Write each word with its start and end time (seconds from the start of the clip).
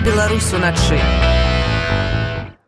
Беларусь 0.00 0.52
уначы. 0.52 1.00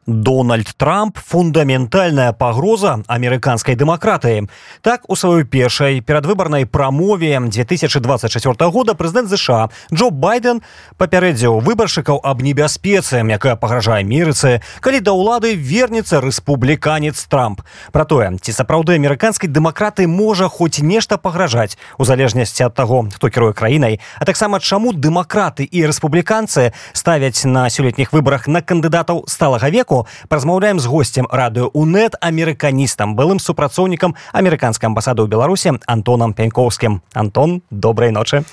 Дональд 0.09 0.75
Трамп 0.77 1.17
фундаментальная 1.17 2.31
пагроза 2.31 3.01
амерыканскай 3.07 3.73
дэмакратыі 3.73 4.45
так 4.85 5.01
у 5.09 5.15
сваёй 5.17 5.45
першай 5.45 5.99
перадвыбарнай 5.99 6.67
прамове 6.67 7.39
2024 7.41 8.69
года 8.69 8.93
прэзідэнт 8.93 9.29
ЗША 9.33 9.69
Джо 9.91 10.11
байден 10.11 10.61
папярэдзіў 11.01 11.57
выбаршчыкаў 11.65 12.21
аб 12.21 12.45
небяспецы 12.45 13.25
якая 13.25 13.55
пагражае 13.55 14.05
мірыцы 14.05 14.61
калі 14.79 15.01
да 15.01 15.17
ўлады 15.17 15.57
вернецца 15.57 16.21
рэспубліканец 16.21 17.25
Трамп 17.25 17.65
про 17.91 18.05
тое 18.05 18.37
ці 18.37 18.51
сапраўды 18.53 18.93
амерыканскай 19.01 19.49
дэмакраты 19.49 20.05
можа 20.05 20.53
хоць 20.53 20.85
нешта 20.85 21.17
пагражаць 21.17 21.81
у 21.97 22.05
залежнасці 22.05 22.69
ад 22.69 22.77
таго 22.77 23.09
хто 23.09 23.33
кіруе 23.33 23.57
краінай 23.57 23.99
а 24.21 24.25
таксама 24.29 24.61
чаму 24.61 24.93
дэмакраты 24.93 25.65
і 25.65 25.89
рэспубліканцы 25.89 26.77
ставяць 26.93 27.41
на 27.49 27.65
сёлетніх 27.73 28.13
выбарах 28.13 28.45
на 28.45 28.61
кандыдатаў 28.61 29.25
сталага 29.25 29.73
веку 29.73 29.95
Амерыку 30.00 30.06
празмаўляем 30.28 30.78
з 30.80 30.86
госцем 30.86 31.26
радыё 31.30 31.70
унет 31.72 32.14
амерыканістам 32.20 33.14
былым 33.16 33.38
супрацоўнікам 33.38 34.14
амерыканскай 34.32 34.88
амбасады 34.88 35.22
ў 35.22 35.28
беларусе 35.28 35.76
антонам 35.86 36.32
пяньковскім 36.32 37.02
антон 37.14 37.62
добрай 37.70 38.10
ночы 38.10 38.44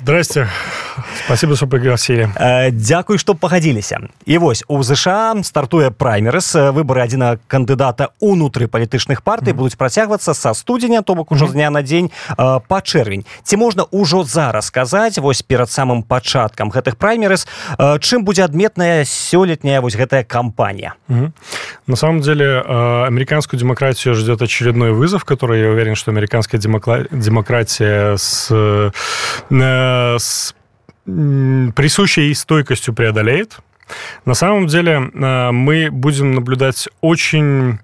Здрасте. 0.00 0.46
Спасибо, 1.24 1.56
что 1.56 1.66
пригласили. 1.66 2.30
Э, 2.36 2.70
Дякую, 2.70 3.18
что 3.18 3.34
пагадзіліся. 3.34 3.98
І 4.26 4.38
вось 4.38 4.64
у 4.68 4.82
ЗША 4.82 5.34
стартуе 5.42 5.90
праймерыс 5.90 6.54
выборы 6.54 7.02
адзіна 7.02 7.38
кандыдата 7.48 8.08
унутры 8.20 8.66
палітычных 8.66 9.22
партый 9.22 9.50
mm 9.50 9.52
-hmm. 9.52 9.56
будуць 9.56 9.74
працягвацца 9.74 10.34
са 10.34 10.54
студзеня, 10.54 11.02
то 11.02 11.14
бок 11.14 11.32
ужо 11.32 11.44
mm 11.44 11.48
-hmm. 11.48 11.50
з 11.50 11.54
дня 11.54 11.70
на 11.70 11.82
дзень 11.82 12.10
э, 12.38 12.60
па 12.68 12.80
чэрвень. 12.80 13.24
Ці 13.42 13.56
можна 13.56 13.84
ўжо 13.90 14.24
зараз 14.24 14.66
сказаць 14.66 15.18
вось 15.18 15.42
перад 15.42 15.68
самым 15.68 16.02
пачаткам 16.02 16.70
гэтых 16.70 16.94
праймерыс, 16.94 17.48
э, 17.78 17.98
чым 17.98 18.22
будзе 18.22 18.44
адметная 18.44 19.04
сёлетняя 19.04 19.80
вось 19.80 19.96
гэтая 19.96 20.24
кампанія. 20.24 20.87
Mm 21.08 21.24
-hmm. 21.24 21.32
На 21.86 21.96
самом 21.96 22.20
деле 22.20 22.60
американскую 22.60 23.58
демократию 23.60 24.14
ждет 24.14 24.42
очередной 24.42 24.92
вызов, 24.92 25.24
который 25.24 25.60
я 25.60 25.70
уверен, 25.70 25.94
что 25.94 26.10
американская 26.10 26.60
демократия 26.60 28.16
с 28.16 28.52
с 30.18 30.54
присущей 31.74 32.34
стойкостью 32.34 32.94
преодолеет. 32.94 33.58
На 34.24 34.34
самом 34.34 34.66
деле 34.66 34.98
мы 35.00 35.90
будем 35.90 36.32
наблюдать 36.32 36.88
очень 37.00 37.78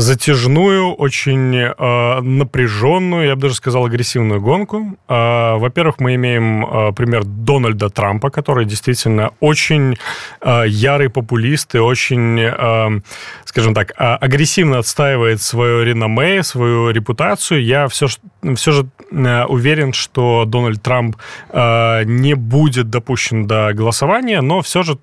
затяжную, 0.00 0.94
очень 0.94 1.54
э, 1.56 2.20
напряженную, 2.20 3.26
я 3.26 3.36
бы 3.36 3.42
даже 3.42 3.54
сказал, 3.54 3.84
агрессивную 3.84 4.40
гонку. 4.40 4.96
Э, 5.08 5.56
во-первых, 5.56 6.00
мы 6.00 6.14
имеем 6.14 6.64
э, 6.64 6.92
пример 6.92 7.24
Дональда 7.24 7.90
Трампа, 7.90 8.30
который 8.30 8.64
действительно 8.64 9.30
очень 9.40 9.96
э, 10.40 10.64
ярый 10.66 11.10
популист 11.10 11.74
и 11.74 11.78
очень, 11.78 12.40
э, 12.40 13.00
скажем 13.44 13.74
так, 13.74 13.90
э, 13.90 13.94
агрессивно 13.94 14.78
отстаивает 14.78 15.42
свое 15.42 15.84
реноме, 15.84 16.42
свою 16.42 16.90
репутацию. 16.90 17.62
Я 17.62 17.88
все, 17.88 18.06
все 18.54 18.72
же 18.72 18.86
э, 19.12 19.44
уверен, 19.44 19.92
что 19.92 20.44
Дональд 20.46 20.82
Трамп 20.82 21.16
э, 21.50 22.04
не 22.04 22.34
будет 22.34 22.90
допущен 22.90 23.46
до 23.46 23.72
голосования, 23.74 24.40
но 24.40 24.60
все 24.62 24.82
же 24.82 24.98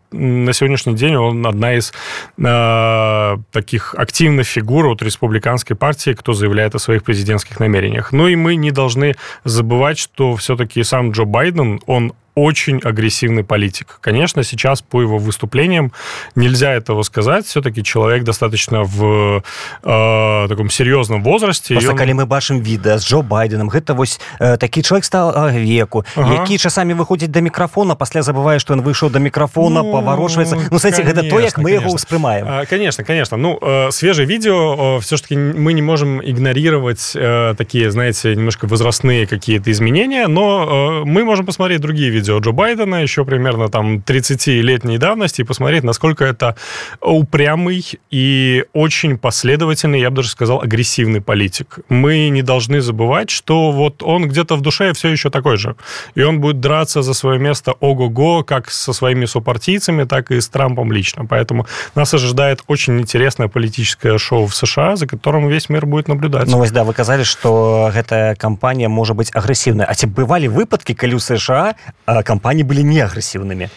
на 0.46 0.54
сегодняшний 0.54 0.96
день 0.96 1.16
он 1.16 1.46
одна 1.46 1.76
из 1.76 1.94
э, 2.38 3.38
таких 3.52 3.96
активных 3.96 4.48
фигур 4.48 4.88
от 4.88 5.02
республиканской 5.02 5.76
партии, 5.76 6.12
кто 6.12 6.34
заявляет 6.34 6.76
о 6.76 6.80
своих 6.80 7.04
президентских 7.04 7.60
намерениях. 7.60 8.12
Ну 8.12 8.28
и 8.28 8.36
мы 8.36 8.56
не 8.56 8.72
должны 8.72 9.16
забывать, 9.44 9.98
что 9.98 10.36
все-таки 10.36 10.84
сам 10.84 11.12
Джо 11.12 11.26
Байден, 11.26 11.82
он 11.86 12.14
очень 12.37 12.81
агрессивный 12.83 13.45
политик. 13.45 13.99
Конечно, 14.01 14.43
сейчас 14.43 14.81
по 14.81 15.03
его 15.03 15.19
выступлениям 15.19 15.93
нельзя 16.35 16.73
этого 16.73 17.03
сказать. 17.03 17.45
Все-таки 17.45 17.85
человек 17.85 18.25
достаточно 18.25 18.85
в 18.85 19.43
э, 19.83 20.47
таком 20.49 20.71
серьезном 20.71 21.23
возрасте. 21.23 21.75
Просто, 21.75 21.91
он... 21.93 21.99
калі 21.99 22.15
мы 22.15 22.27
бачым 22.27 22.61
відэа 22.61 22.99
з 22.99 23.05
Джо 23.05 23.23
Байденом 23.23 23.69
гэта 23.69 23.95
вось 23.95 24.21
э, 24.41 24.57
такі 24.57 24.83
чалавек 24.83 25.05
стал 25.05 25.51
веку 25.51 26.05
ага. 26.17 26.41
які 26.41 26.59
часамі 26.59 26.95
выходзіць 26.95 27.29
до 27.29 27.41
мікрафона 27.41 27.95
пасля 27.95 28.23
забывае 28.23 28.59
что 28.59 28.73
он 28.73 28.81
выйшаў 28.81 29.11
до 29.11 29.19
мікрафона 29.19 29.83
ну, 29.83 29.93
паварочваецца 29.93 30.57
Ну 30.71 30.77
кстати 30.77 31.03
гэта 31.03 31.29
то 31.29 31.41
як 31.41 31.59
мы 31.59 31.71
его 31.71 31.93
успрымаем 31.93 32.47
а, 32.49 32.65
конечно 32.67 33.05
конечно 33.05 33.37
ну 33.37 33.59
э, 33.61 33.91
свежее 33.91 34.27
видео 34.27 34.99
все-таки 35.01 35.37
мы 35.37 35.73
не 35.73 35.83
можем 35.83 36.21
игнорировать 36.21 37.13
э, 37.15 37.55
такие 37.57 37.91
знаете 37.91 38.35
немножко 38.35 38.67
возрастные 38.67 39.27
какие-то 39.27 39.71
изменения 39.71 40.29
но 40.29 41.03
э, 41.03 41.05
мы 41.05 41.25
можем 41.25 41.47
посмотреть 41.47 41.81
другие 41.81 42.11
видео 42.11 42.26
видео 42.28 42.40
Джо 42.40 42.52
Байдена 42.52 43.02
еще 43.02 43.26
примерно 43.26 43.70
там 43.70 43.98
30-летней 43.98 44.98
давности 44.98 45.42
и 45.42 45.44
посмотреть, 45.44 45.84
насколько 45.84 46.26
это 46.26 46.56
упрямый 47.02 47.86
и 48.12 48.66
очень 48.74 49.18
последовательный, 49.18 50.02
я 50.02 50.10
бы 50.10 50.18
даже 50.18 50.30
сказал, 50.30 50.62
агрессивный 50.62 51.22
политик. 51.22 51.80
Мы 51.90 52.30
не 52.30 52.42
должны 52.42 52.82
забывать, 52.82 53.30
что 53.30 53.72
вот 53.72 54.04
он 54.04 54.28
где-то 54.28 54.56
в 54.56 54.62
душе 54.62 54.94
все 54.94 55.10
еще 55.10 55.30
такой 55.30 55.58
же. 55.58 55.76
И 56.16 56.22
он 56.22 56.40
будет 56.42 56.60
драться 56.60 57.02
за 57.02 57.14
свое 57.14 57.40
место 57.40 57.74
ого-го, 57.80 58.44
как 58.44 58.72
со 58.72 58.94
своими 58.94 59.26
сопартийцами, 59.26 60.04
так 60.04 60.32
и 60.32 60.42
с 60.42 60.50
Трампом 60.50 60.92
лично. 60.92 61.26
Поэтому 61.26 61.66
нас 61.96 62.14
ожидает 62.14 62.64
очень 62.68 63.00
интересное 63.00 63.48
политическое 63.48 64.18
шоу 64.18 64.46
в 64.46 64.56
США, 64.56 64.96
за 64.96 65.08
которым 65.08 65.48
весь 65.48 65.70
мир 65.70 65.86
будет 65.86 66.08
наблюдать. 66.08 66.48
Ну, 66.48 66.66
да, 66.72 66.84
вы 66.84 66.94
сказали, 66.94 67.24
что 67.24 67.92
эта 67.94 68.36
кампания 68.38 68.90
может 68.90 69.16
быть 69.16 69.32
агрессивной. 69.34 69.86
А 69.86 69.96
те 69.96 70.08
бывали 70.08 70.48
выпадки, 70.48 70.96
у 71.08 71.20
США 71.20 71.76
компании 72.24 72.64
были 72.64 72.82
не 72.82 73.00
агрессивными? 73.00 73.70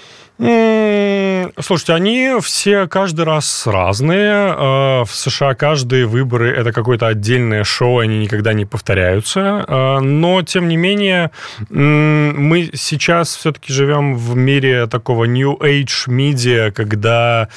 Слушайте, 1.58 1.92
они 1.92 2.32
все 2.40 2.86
каждый 2.86 3.24
раз 3.24 3.66
разные. 3.66 4.32
Э, 4.32 5.04
в 5.04 5.10
США 5.10 5.54
каждые 5.54 6.06
выборы 6.06 6.50
это 6.50 6.72
какое-то 6.72 7.08
отдельное 7.08 7.64
шоу, 7.64 7.98
они 7.98 8.18
никогда 8.18 8.52
не 8.54 8.64
повторяются. 8.64 9.64
Э, 9.68 9.98
но, 10.00 10.42
тем 10.42 10.68
не 10.68 10.76
менее, 10.76 11.30
мы 11.68 12.70
сейчас 12.74 13.36
все-таки 13.36 13.72
живем 13.72 14.16
в 14.16 14.34
мире 14.36 14.86
такого 14.86 15.24
New 15.24 15.56
Age 15.56 16.08
медиа, 16.10 16.70
когда 16.70 17.48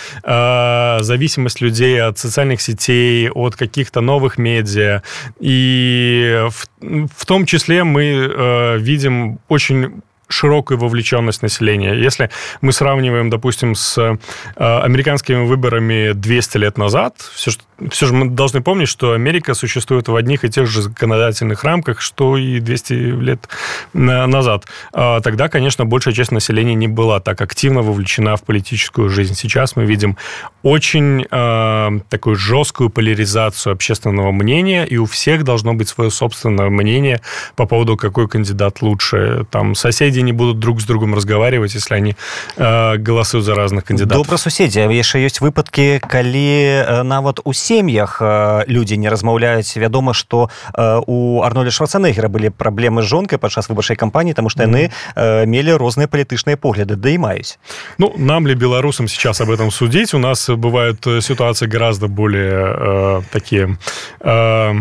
зависимость 1.02 1.62
людей 1.62 2.02
от 2.02 2.18
социальных 2.18 2.62
сетей, 2.62 3.30
от 3.30 3.56
каких-то 3.56 4.02
новых 4.02 4.38
медиа. 4.38 5.04
И 5.40 6.48
в 6.82 7.26
том 7.26 7.46
числе 7.46 7.84
мы 7.84 8.78
видим 8.80 9.40
очень 9.48 10.02
широкую 10.34 10.78
вовлеченность 10.78 11.42
населения. 11.42 11.94
Если 11.94 12.30
мы 12.62 12.74
сравниваем, 12.74 13.30
допустим, 13.30 13.76
с 13.76 13.98
э, 13.98 14.18
американскими 14.58 15.46
выборами 15.46 16.14
200 16.14 16.58
лет 16.58 16.78
назад, 16.78 17.16
все, 17.34 17.52
все 17.91 18.07
же 18.07 18.13
мы 18.13 18.29
должны 18.31 18.61
помнить, 18.61 18.89
что 18.89 19.13
Америка 19.13 19.55
существует 19.55 20.09
в 20.09 20.17
одних 20.17 20.45
и 20.45 20.49
тех 20.49 20.67
же 20.67 20.83
законодательных 20.83 21.63
рамках, 21.63 22.01
что 22.01 22.37
и 22.37 22.59
200 22.59 22.93
лет 22.93 23.49
назад. 23.93 24.67
А 24.93 25.21
тогда, 25.21 25.49
конечно, 25.49 25.85
большая 25.85 26.15
часть 26.15 26.33
населения 26.33 26.75
не 26.75 26.89
была 26.89 27.21
так 27.21 27.41
активно 27.41 27.83
вовлечена 27.83 28.37
в 28.37 28.43
политическую 28.43 29.09
жизнь. 29.09 29.35
Сейчас 29.35 29.77
мы 29.77 29.85
видим 29.85 30.17
очень 30.63 31.25
э, 31.31 32.01
такую 32.09 32.37
жесткую 32.37 32.91
поляризацию 32.91 33.73
общественного 33.73 34.33
мнения, 34.33 34.85
и 34.85 34.97
у 34.97 35.07
всех 35.07 35.45
должно 35.45 35.75
быть 35.75 35.89
свое 35.89 36.11
собственное 36.11 36.71
мнение 36.71 37.21
по 37.55 37.67
поводу, 37.67 37.97
какой 37.97 38.29
кандидат 38.29 38.83
лучше. 38.83 39.47
Там 39.51 39.75
соседи 39.75 40.21
не 40.21 40.33
будут 40.33 40.59
друг 40.59 40.81
с 40.81 40.85
другом 40.85 41.15
разговаривать, 41.15 41.75
если 41.75 41.95
они 41.95 42.17
э, 42.57 42.97
голосуют 42.97 43.47
за 43.47 43.55
разных 43.55 43.85
кандидатов. 43.85 44.27
Добра 44.27 44.39
суседзі 44.39 44.89
яшчэ 44.89 45.23
ёсць 45.23 45.41
выпадкі 45.41 46.01
калі 46.03 46.51
э, 46.83 47.03
нават 47.03 47.41
у 47.45 47.53
сем'ях 47.73 48.19
э, 48.21 48.65
людзі 48.67 48.99
не 48.99 49.11
размаўляюць 49.11 49.77
вядома 49.77 50.15
што 50.15 50.51
э, 50.75 51.03
у 51.07 51.43
арнолі 51.43 51.71
шварцанегера 51.71 52.29
былі 52.29 52.51
праблемы 52.51 53.03
з 53.03 53.11
жонкай 53.11 53.39
падчас 53.39 53.69
выбарчай 53.69 53.97
кампаніі 53.97 54.35
тому 54.35 54.49
што 54.51 54.65
яны 54.65 54.91
э, 54.91 55.47
мелі 55.47 55.77
розныя 55.77 56.09
палітычныя 56.09 56.57
погляды 56.57 56.97
да 56.97 57.11
і 57.11 57.19
маюць 57.19 57.59
ну 57.99 58.13
нам 58.17 58.47
ли 58.47 58.55
беларусам 58.55 59.09
сейчас 59.09 59.41
об 59.41 59.51
этом 59.51 59.71
судить 59.71 60.15
у 60.15 60.19
нас 60.19 60.49
бывают 60.49 61.07
э, 61.07 61.21
ситуации 61.21 61.67
гораздо 61.67 62.09
более 62.09 62.75
э, 62.77 63.23
такие 63.33 63.79
э, 64.21 64.75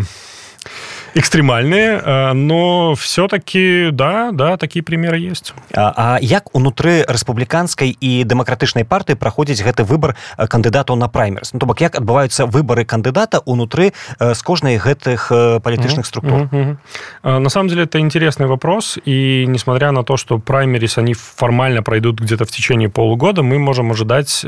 экстремальные, 1.13 2.01
э, 2.03 2.33
но 2.33 2.95
все-таки, 2.95 3.89
да, 3.91 4.31
да, 4.31 4.57
такие 4.57 4.83
примеры 4.83 5.19
есть. 5.19 5.53
А, 5.73 5.93
а 5.95 6.17
як 6.21 6.53
унутры 6.55 7.05
рэспубліканскай 7.07 7.93
і 7.93 8.23
дэмакратычнай 8.25 8.85
партыі 8.85 9.15
праходзіць 9.15 9.61
гэты 9.61 9.83
выбор 9.83 10.15
э, 10.37 10.47
кандыдатаў 10.47 10.95
на 10.95 11.07
праймерс 11.07 11.53
ну, 11.53 11.59
то 11.59 11.65
бок 11.65 11.81
як 11.81 11.95
адбываюцца 11.95 12.45
выборы 12.45 12.85
кандыдата 12.85 13.41
унутры 13.45 13.93
з 14.19 14.39
э, 14.39 14.43
кожнай 14.43 14.77
гэтых 14.77 15.29
палітычных 15.61 16.05
структур 16.05 16.49
mm 16.51 16.77
-hmm. 17.23 17.39
на 17.39 17.49
самом 17.49 17.69
деле 17.69 17.83
это 17.83 17.99
интересный 17.99 18.47
вопрос 18.47 18.99
и 19.05 19.45
несмотря 19.47 19.91
на 19.91 20.03
то 20.03 20.17
что 20.17 20.39
праймерис 20.39 20.97
они 20.97 21.13
формально 21.13 21.83
пройдут 21.83 22.21
где-то 22.21 22.45
в 22.45 22.51
течение 22.51 22.89
полугода 22.89 23.41
мы 23.41 23.59
можем 23.59 23.91
ожидать 23.91 24.41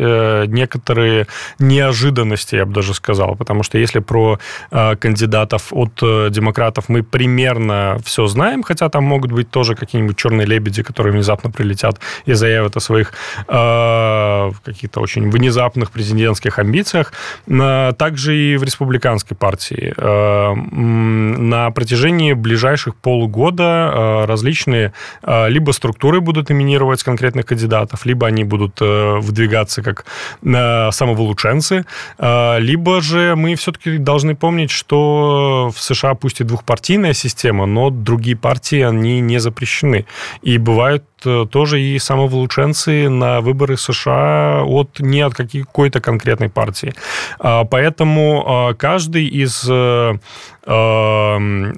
некоторые 0.47 1.27
неожиданности 1.59 2.55
я 2.55 2.65
бы 2.65 2.73
даже 2.73 2.93
сказал 2.93 3.35
потому 3.35 3.63
что 3.63 3.77
если 3.77 3.99
про 3.99 4.39
кандидатов 4.99 5.67
от 5.71 5.93
демократии 6.31 6.54
демократов 6.55 6.85
мы 6.89 7.03
примерно 7.03 7.97
все 8.03 8.27
знаем, 8.27 8.63
хотя 8.63 8.89
там 8.89 9.03
могут 9.03 9.31
быть 9.31 9.49
тоже 9.49 9.75
какие-нибудь 9.75 10.17
черные 10.17 10.47
лебеди, 10.47 10.83
которые 10.83 11.13
внезапно 11.13 11.51
прилетят 11.51 11.99
и 12.27 12.33
заявят 12.33 12.77
о 12.77 12.79
своих 12.79 13.13
э, 13.47 14.51
каких-то 14.63 15.01
очень 15.01 15.29
внезапных 15.29 15.91
президентских 15.91 16.59
амбициях. 16.59 17.13
Также 17.97 18.35
и 18.35 18.57
в 18.57 18.63
республиканской 18.63 19.35
партии. 19.35 19.93
Э, 19.97 20.53
на 20.53 21.71
протяжении 21.71 22.33
ближайших 22.33 22.95
полугода 22.95 23.63
э, 23.63 24.25
различные 24.25 24.93
э, 25.23 25.49
либо 25.49 25.71
структуры 25.71 26.21
будут 26.21 26.49
номинировать 26.49 27.03
конкретных 27.03 27.45
кандидатов, 27.45 28.05
либо 28.05 28.27
они 28.27 28.43
будут 28.43 28.79
выдвигаться 28.79 29.81
как 29.81 30.05
самовылученцы, 30.41 31.85
либо 32.19 33.01
же 33.01 33.35
мы 33.35 33.55
все-таки 33.55 33.97
должны 33.97 34.35
помнить, 34.35 34.71
что 34.71 35.71
в 35.73 35.81
США 35.81 36.13
пусть 36.13 36.41
и 36.41 36.44
двухпартийная 36.45 37.13
система, 37.13 37.65
но 37.65 37.89
другие 37.89 38.35
партии, 38.35 38.81
они 38.81 39.19
не 39.21 39.39
запрещены. 39.39 40.05
И 40.41 40.57
бывают 40.57 41.03
тоже 41.51 41.81
и 41.81 41.99
самовлученцы 41.99 43.09
на 43.09 43.41
выборы 43.41 43.77
США 43.77 44.63
от 44.63 44.99
не 44.99 45.21
от 45.21 45.33
какой-то 45.33 45.99
конкретной 46.01 46.49
партии. 46.49 46.93
Поэтому 47.39 48.73
каждый 48.77 49.25
из 49.27 49.69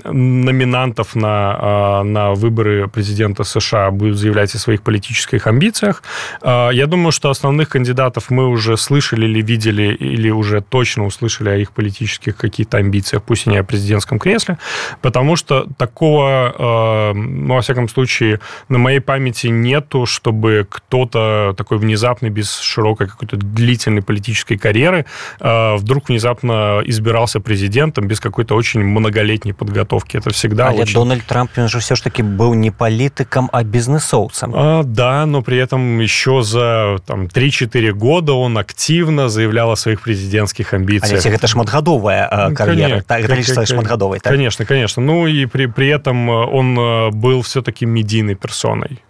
номинантов 0.07 1.15
на, 1.15 2.03
на 2.03 2.31
выборы 2.33 2.87
президента 2.87 3.43
США 3.43 3.91
будет 3.91 4.15
заявлять 4.15 4.55
о 4.55 4.59
своих 4.59 4.81
политических 4.81 5.45
амбициях. 5.45 6.01
Я 6.41 6.85
думаю, 6.87 7.11
что 7.11 7.29
основных 7.29 7.67
кандидатов 7.67 8.29
мы 8.29 8.47
уже 8.47 8.77
слышали 8.77 9.25
или 9.25 9.41
видели, 9.41 9.93
или 9.93 10.29
уже 10.29 10.61
точно 10.61 11.05
услышали 11.05 11.49
о 11.49 11.57
их 11.57 11.71
политических 11.73 12.37
каких-то 12.37 12.77
амбициях, 12.77 13.23
пусть 13.23 13.47
и 13.47 13.49
не 13.49 13.57
о 13.57 13.63
президентском 13.63 14.19
кресле, 14.19 14.57
потому 15.01 15.35
что 15.35 15.67
такого, 15.77 17.11
ну, 17.13 17.55
во 17.55 17.61
всяком 17.61 17.89
случае, 17.89 18.39
на 18.69 18.77
моей 18.77 19.01
памяти 19.01 19.36
нету, 19.45 20.05
чтобы 20.05 20.65
кто-то 20.69 21.53
такой 21.57 21.77
внезапный, 21.77 22.29
без 22.29 22.59
широкой 22.59 23.07
какой-то 23.07 23.37
длительной 23.37 24.01
политической 24.01 24.57
карьеры 24.57 25.05
вдруг 25.39 26.09
внезапно 26.09 26.81
избирался 26.85 27.39
президентом 27.39 28.07
без 28.07 28.19
какой-то 28.19 28.55
очень 28.55 28.83
многолетней 28.83 29.53
подготовки. 29.53 30.17
Это 30.17 30.29
всегда 30.31 30.69
Але 30.69 30.83
очень... 30.83 30.93
Дональд 30.93 31.25
Трамп, 31.25 31.51
он 31.57 31.67
же 31.67 31.79
все 31.79 31.95
ж 31.95 32.01
таки 32.01 32.23
был 32.23 32.53
не 32.53 32.71
политиком, 32.71 33.49
а 33.51 33.63
бизнесовцем. 33.63 34.53
А, 34.55 34.83
да, 34.83 35.25
но 35.25 35.41
при 35.41 35.57
этом 35.57 35.99
еще 35.99 36.41
за 36.41 36.97
там, 37.05 37.25
3-4 37.25 37.91
года 37.91 38.33
он 38.33 38.57
активно 38.57 39.29
заявлял 39.29 39.71
о 39.71 39.75
своих 39.75 40.01
президентских 40.01 40.73
амбициях. 40.73 41.25
Але 41.25 41.35
это 41.35 41.47
шматгадовая 41.47 42.27
э, 42.31 42.53
карьера. 42.53 43.03
Конечно, 43.07 43.53
это 43.53 43.65
шматгадовой, 43.65 44.19
так? 44.19 44.33
Конечно, 44.33 44.65
конечно. 44.65 45.01
Ну 45.01 45.27
и 45.27 45.45
при, 45.45 45.67
при 45.67 45.87
этом 45.87 46.29
он 46.29 46.79
э, 46.79 47.09
был 47.11 47.41
все-таки 47.41 47.85
медийной 47.85 48.35
персоной. 48.35 49.01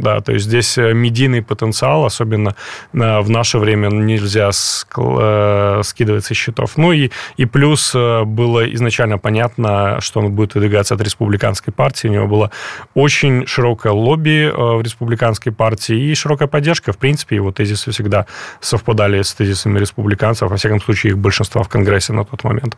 Да, 0.00 0.20
то 0.20 0.32
есть 0.32 0.46
здесь 0.46 0.78
э, 0.78 0.94
медийный 0.94 1.42
потенциал, 1.42 2.06
особенно 2.06 2.54
э, 2.94 3.20
в 3.20 3.28
наше 3.28 3.58
время, 3.58 3.88
нельзя 3.88 4.50
э, 4.50 5.80
скидывать 5.84 6.24
со 6.24 6.34
счетов. 6.34 6.78
Ну 6.78 6.92
и, 6.92 7.10
и 7.36 7.44
плюс 7.44 7.92
было 7.94 8.72
изначально 8.74 9.18
понятно, 9.18 9.98
что 10.00 10.20
он 10.20 10.32
будет 10.32 10.54
выдвигаться 10.54 10.94
от 10.94 11.02
республиканской 11.02 11.72
партии. 11.72 12.08
У 12.08 12.12
него 12.12 12.26
было 12.26 12.50
очень 12.94 13.46
широкое 13.46 13.92
лобби 13.92 14.50
в 14.50 14.82
республиканской 14.82 15.52
партии 15.52 16.10
и 16.10 16.14
широкая 16.14 16.48
поддержка. 16.48 16.92
В 16.92 16.98
принципе, 16.98 17.36
его 17.36 17.52
тезисы 17.52 17.90
всегда 17.90 18.26
совпадали 18.60 19.20
с 19.20 19.34
тезисами 19.34 19.78
республиканцев, 19.78 20.50
во 20.50 20.56
всяком 20.56 20.80
случае, 20.80 21.12
их 21.12 21.18
большинства 21.18 21.62
в 21.62 21.68
Конгрессе 21.68 22.12
на 22.12 22.24
тот 22.24 22.44
момент. 22.44 22.76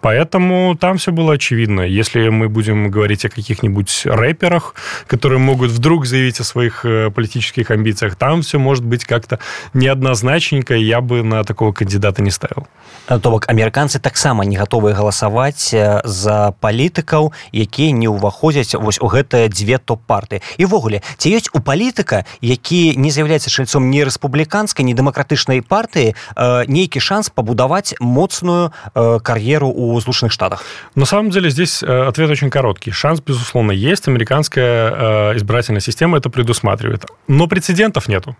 Поэтому 0.00 0.74
там 0.80 0.96
все 0.96 1.12
было 1.12 1.34
очевидно. 1.34 1.82
Если 1.82 2.28
мы 2.28 2.48
будем 2.48 2.90
говорить 2.90 3.24
о 3.26 3.28
каких-нибудь 3.28 4.02
рэперах, 4.06 4.74
которые 5.06 5.38
могут 5.38 5.70
вдруг 5.70 6.06
заявить 6.06 6.40
о 6.40 6.44
своих 6.62 6.84
э, 6.84 7.10
политических 7.10 7.70
амбициях. 7.70 8.14
Там 8.14 8.42
все 8.42 8.58
может 8.58 8.84
быть 8.84 9.04
как-то 9.04 9.38
неоднозначненько, 9.74 10.74
я 10.74 11.00
бы 11.00 11.22
на 11.22 11.44
такого 11.44 11.72
кандидата 11.72 12.22
не 12.22 12.30
ставил. 12.30 12.68
Э, 13.08 13.18
то 13.18 13.30
бок 13.30 13.48
амерыканцы 13.48 13.98
таксама 13.98 14.44
не 14.44 14.56
гатовыя 14.56 14.94
галасаваць 14.94 15.74
э, 15.74 16.00
за 16.04 16.54
палітыкаў 16.60 17.32
якія 17.50 17.90
не 17.90 18.06
ўваходзяць 18.06 18.74
вось 18.78 19.00
у 19.02 19.10
гэтыя 19.10 19.48
дзве 19.48 19.78
топ-парты 19.82 20.40
івогуле 20.58 21.02
ці 21.18 21.34
ёсць 21.34 21.50
у 21.52 21.58
палітыка 21.58 22.24
які 22.40 22.94
не 22.96 23.10
з'яўляецца 23.10 23.50
чальцом 23.50 23.90
не 23.90 24.04
рэспубліканскай 24.06 24.86
не 24.86 24.94
дэмакратычнай 24.94 25.62
партыі 25.66 26.14
нейкі 26.70 27.00
шанс 27.00 27.30
пабудаваць 27.30 27.94
моцную 27.98 28.70
кар'еру 28.94 29.72
у 29.74 29.98
злучаных 30.00 30.30
штатах 30.30 30.64
на 30.94 31.06
самом 31.06 31.30
деле 31.30 31.50
здесь 31.50 31.82
ответ 31.82 32.30
очень 32.30 32.50
короткий 32.50 32.92
шанс 32.92 33.20
безусловно 33.20 33.72
есть 33.72 34.06
американская 34.06 35.34
избирательная 35.36 35.80
система 35.80 36.18
это 36.18 36.30
предусматривает. 36.42 37.06
Но 37.28 37.46
прецедентов 37.46 38.08
нету. 38.08 38.36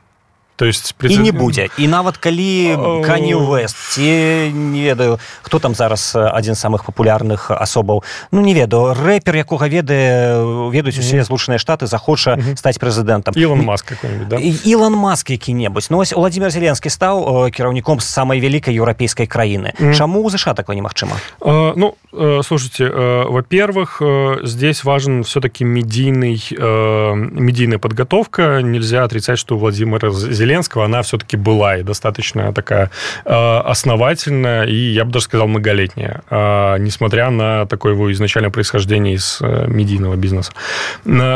то 0.62 0.66
есть 0.66 0.96
прецед... 0.98 1.20
і 1.20 1.24
не 1.24 1.32
будзе 1.32 1.70
і 1.78 1.88
нават 1.88 2.18
калі 2.18 2.78
кані 3.06 3.36
вест 3.36 3.78
ці 3.94 4.10
не 4.54 4.82
ведаю 4.82 5.20
хто 5.42 5.60
там 5.60 5.76
зараз 5.76 6.18
адзін 6.18 6.56
з 6.56 6.66
самых 6.66 6.82
папулярных 6.82 7.54
асобаў 7.54 8.04
ну 8.32 8.42
не 8.42 8.58
ведаю 8.58 8.98
рэпер 8.98 9.38
якога 9.38 9.70
ведае 9.70 10.42
ведаюць 10.74 10.98
усе 10.98 11.22
злучаныя 11.24 11.62
штаты 11.62 11.86
захоча 11.86 12.42
стаць 12.58 12.82
прэзідэнтам 12.82 13.38
Ілон 13.38 13.62
маск 13.62 13.94
да? 14.02 14.42
Ілон 14.42 14.98
маск 14.98 15.30
які-небудзь 15.30 15.94
ну 15.94 16.02
вось 16.02 16.14
владимир 16.14 16.50
зеленскі 16.50 16.90
стаў 16.90 17.54
кіраўніком 17.54 18.02
з 18.02 18.10
самай 18.10 18.42
вялікай 18.42 18.74
еўрапейскай 18.74 19.30
краіны 19.30 19.78
mm 19.78 19.94
-hmm. 19.94 19.94
чаму 19.94 20.30
ЗША 20.30 20.54
такое 20.54 20.76
немагчыма 20.76 21.22
uh, 21.42 21.74
ну 21.78 21.94
uh, 22.14 22.42
слушайте 22.44 22.90
uh, 22.90 23.30
во-первых 23.30 24.02
uh, 24.02 24.46
здесь 24.46 24.84
важен 24.84 25.22
все-таки 25.22 25.66
медийный 25.66 26.42
uh, 26.58 27.14
медийная 27.14 27.78
подготовка 27.78 28.62
нельзя 28.62 29.04
отрицать 29.04 29.38
что 29.38 29.56
у 29.56 29.60
владимира 29.60 30.10
зеленского 30.53 30.85
она 30.85 31.03
все-таки 31.03 31.37
была 31.37 31.79
и 31.79 31.83
достаточно 31.83 32.53
такая 32.53 32.91
э, 33.25 33.59
основательная 33.65 34.65
и, 34.65 34.75
я 34.75 35.05
бы 35.05 35.11
даже 35.11 35.25
сказал, 35.25 35.49
многолетняя, 35.49 36.23
э, 36.31 36.77
несмотря 36.79 37.31
на 37.31 37.67
такое 37.67 37.95
его 37.95 38.13
изначальное 38.13 38.51
происхождение 38.51 39.15
из 39.15 39.39
э, 39.41 39.67
медийного 39.67 40.17
бизнеса. 40.17 40.53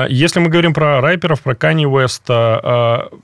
Если 0.08 0.40
мы 0.40 0.48
говорим 0.48 0.74
про 0.74 1.00
рэперов, 1.00 1.40
про 1.40 1.56
Уэста, 1.86 2.60
Э, 2.62 3.16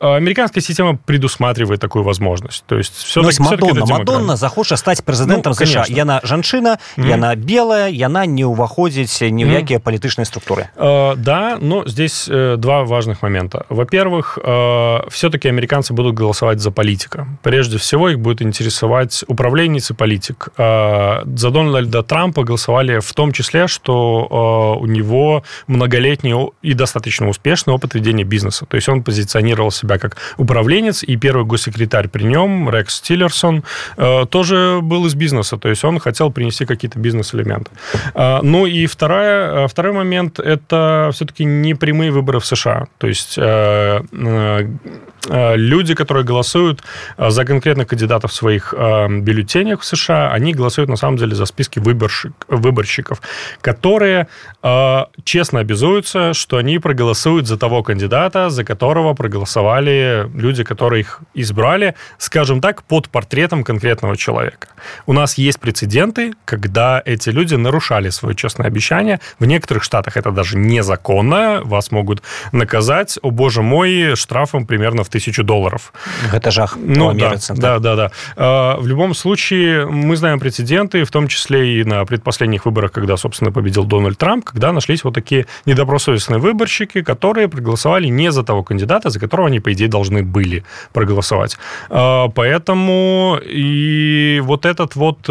американская 0.00 0.62
система 0.62 0.96
предусматривает 0.96 1.80
такую 1.80 2.04
возможность. 2.04 2.64
То 2.66 2.76
есть 2.76 2.94
все, 2.94 3.22
таки, 3.22 3.42
Мадонна, 3.42 3.84
все 3.84 3.94
Мадонна 3.94 4.36
захоча 4.36 4.76
стать 4.76 5.02
президентом 5.04 5.54
ну, 5.58 5.66
США. 5.66 5.84
Яна 5.88 6.20
жанчына, 6.22 6.78
mm. 6.96 7.08
яна 7.08 7.34
белая, 7.34 7.88
яна 7.88 8.26
не 8.26 8.44
ўваходзіць 8.44 9.24
ни 9.32 9.44
в 9.44 9.48
mm. 9.48 9.60
якія 9.64 9.78
палітычныя 9.80 10.28
структуры. 10.28 10.68
Э, 10.76 11.16
да, 11.16 11.56
но 11.60 11.86
здесь 11.86 12.28
э, 12.28 12.56
два 12.58 12.84
важных 12.84 13.22
момента. 13.22 13.64
Во-первых, 13.68 14.38
э, 14.42 15.08
все-таки 15.08 15.48
американцы 15.48 15.94
будут 15.94 16.14
голосовать 16.14 16.60
за 16.60 16.70
политика. 16.70 17.26
Прежде 17.42 17.78
всего 17.78 18.10
их 18.10 18.20
будет 18.20 18.42
интересовать 18.42 19.24
управленец 19.28 19.90
и 19.90 19.94
политик. 19.94 20.48
Э, 20.58 21.22
за 21.24 21.50
Дональда 21.50 22.02
Трампа 22.02 22.44
голосовали 22.44 22.98
в 22.98 23.12
том 23.14 23.32
числе, 23.32 23.66
что 23.66 24.76
э, 24.76 24.82
у 24.82 24.86
него 24.86 25.42
многолетний 25.66 26.52
и 26.60 26.74
достаточно 26.74 27.28
успешный 27.28 27.72
опыт 27.72 27.94
ведения 27.94 28.24
бизнеса. 28.24 28.66
То 28.66 28.76
есть 28.76 28.88
он 28.88 29.02
позиционировал 29.02 29.70
себя 29.70 29.86
себя 29.91 29.97
как 29.99 30.17
управленец, 30.37 31.03
и 31.03 31.17
первый 31.17 31.45
госсекретарь 31.45 32.07
при 32.07 32.23
нем, 32.23 32.69
Рекс 32.69 33.01
Тиллерсон, 33.01 33.63
э, 33.97 34.25
тоже 34.29 34.79
был 34.81 35.05
из 35.05 35.15
бизнеса, 35.15 35.57
то 35.57 35.69
есть 35.69 35.83
он 35.83 35.99
хотел 35.99 36.31
принести 36.31 36.65
какие-то 36.65 36.99
бизнес-элементы. 36.99 37.71
Э, 38.13 38.39
ну 38.41 38.65
и 38.65 38.85
вторая, 38.85 39.65
э, 39.65 39.67
второй 39.67 39.93
момент– 39.93 40.39
это 40.39 41.09
все-таки 41.13 41.45
не 41.45 41.73
прямые 41.73 42.11
выборы 42.11 42.39
в 42.39 42.45
США. 42.45 42.87
То 42.97 43.07
есть 43.07 43.37
люди, 45.29 45.95
которые 45.95 46.23
голосуют 46.23 46.83
за 47.17 47.45
конкретных 47.45 47.87
кандидатов 47.87 48.31
в 48.31 48.35
своих 48.35 48.73
бюллетенях 48.73 49.81
в 49.81 49.85
США, 49.85 50.31
они 50.31 50.53
голосуют 50.53 50.89
на 50.89 50.97
самом 50.97 51.17
деле 51.17 51.35
за 51.35 51.45
списки 51.45 51.79
выборщик, 51.79 52.33
выборщиков, 52.47 53.21
которые 53.61 54.27
честно 55.23 55.59
обязуются, 55.59 56.33
что 56.33 56.57
они 56.57 56.79
проголосуют 56.79 57.47
за 57.47 57.57
того 57.57 57.83
кандидата, 57.83 58.49
за 58.49 58.63
которого 58.63 59.13
проголосовали 59.13 59.41
голосовали 59.51 60.29
люди, 60.35 60.63
которые 60.63 61.01
их 61.01 61.21
избрали, 61.33 61.95
скажем 62.17 62.61
так, 62.61 62.83
под 62.83 63.09
портретом 63.09 63.63
конкретного 63.63 64.17
человека. 64.17 64.67
У 65.05 65.13
нас 65.13 65.37
есть 65.37 65.59
прецеденты, 65.59 66.33
когда 66.45 67.01
эти 67.05 67.29
люди 67.29 67.55
нарушали 67.55 68.09
свое 68.09 68.35
честное 68.35 68.67
обещание. 68.67 69.19
В 69.39 69.45
некоторых 69.45 69.83
штатах 69.83 70.17
это 70.17 70.31
даже 70.31 70.57
незаконно. 70.57 71.61
Вас 71.63 71.91
могут 71.91 72.21
наказать, 72.51 73.19
о 73.21 73.31
боже 73.31 73.61
мой, 73.61 74.15
штрафом 74.15 74.65
примерно 74.65 75.03
в 75.03 75.09
тысячу 75.11 75.43
долларов. 75.43 75.93
Это 76.31 76.51
жах. 76.51 76.77
Ну, 76.79 77.13
да, 77.13 77.35
да, 77.49 77.79
да, 77.79 77.95
да. 77.95 78.77
В 78.77 78.87
любом 78.87 79.13
случае, 79.15 79.87
мы 79.87 80.15
знаем 80.15 80.39
прецеденты, 80.39 81.03
в 81.03 81.11
том 81.11 81.27
числе 81.27 81.81
и 81.81 81.83
на 81.83 82.05
предпоследних 82.05 82.65
выборах, 82.65 82.91
когда, 82.91 83.17
собственно, 83.17 83.51
победил 83.51 83.83
Дональд 83.83 84.17
Трамп, 84.17 84.45
когда 84.45 84.71
нашлись 84.71 85.03
вот 85.03 85.15
такие 85.15 85.47
недобросовестные 85.65 86.39
выборщики, 86.39 87.01
которые 87.01 87.47
проголосовали 87.47 88.07
не 88.07 88.31
за 88.31 88.43
того 88.43 88.63
кандидата, 88.63 89.09
за 89.09 89.19
которого 89.19 89.47
они, 89.47 89.59
по 89.59 89.71
по 89.71 89.73
идее, 89.73 89.87
должны 89.87 90.23
были 90.23 90.63
проголосовать. 90.93 91.57
Поэтому 91.89 93.39
и 93.43 94.41
вот 94.43 94.65
этот 94.65 94.95
вот 94.95 95.29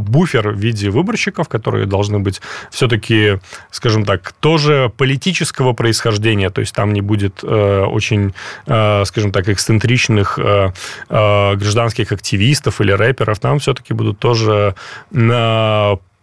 буфер 0.00 0.50
в 0.50 0.58
виде 0.58 0.90
выборщиков, 0.90 1.48
которые 1.48 1.86
должны 1.86 2.18
быть 2.18 2.40
все-таки, 2.70 3.38
скажем 3.70 4.04
так, 4.04 4.32
тоже 4.40 4.90
политического 4.96 5.72
происхождения, 5.72 6.50
то 6.50 6.60
есть 6.60 6.74
там 6.74 6.92
не 6.92 7.00
будет 7.00 7.44
очень, 7.44 8.34
скажем 9.04 9.32
так, 9.32 9.48
эксцентричных 9.48 10.38
гражданских 11.08 12.12
активистов 12.12 12.80
или 12.80 12.92
рэперов, 12.92 13.38
там 13.38 13.58
все-таки 13.58 13.94
будут 13.94 14.18
тоже 14.18 14.74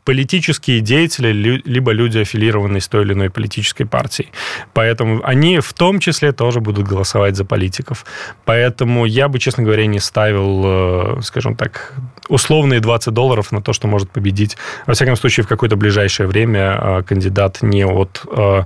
политические 0.08 0.80
деятели, 0.80 1.34
либо 1.66 1.92
люди, 1.92 2.20
аффилированные 2.20 2.80
с 2.80 2.88
той 2.88 3.04
или 3.04 3.12
иной 3.12 3.30
политической 3.30 3.84
партией. 3.84 4.30
Поэтому 4.74 5.22
они 5.26 5.60
в 5.60 5.74
том 5.74 6.00
числе 6.00 6.32
тоже 6.32 6.62
будут 6.62 6.88
голосовать 6.88 7.36
за 7.36 7.44
политиков. 7.44 8.06
Поэтому 8.46 9.06
я 9.06 9.28
бы, 9.28 9.38
честно 9.38 9.64
говоря, 9.64 9.86
не 9.86 10.00
ставил, 10.00 10.64
э, 10.66 11.22
скажем 11.24 11.58
так, 11.58 11.94
условные 12.29 12.81
20 12.81 13.13
долларов 13.13 13.53
на 13.53 13.61
то, 13.61 13.73
что 13.73 13.89
может 13.89 14.11
победить, 14.11 14.57
во 14.87 14.95
всяком 14.95 15.17
случае, 15.17 15.45
в 15.45 15.49
какое-то 15.49 15.77
ближайшее 15.77 16.27
время 16.27 16.79
э, 16.81 17.03
кандидат 17.03 17.59
не 17.63 17.85
от 17.85 18.23
э, 18.31 18.65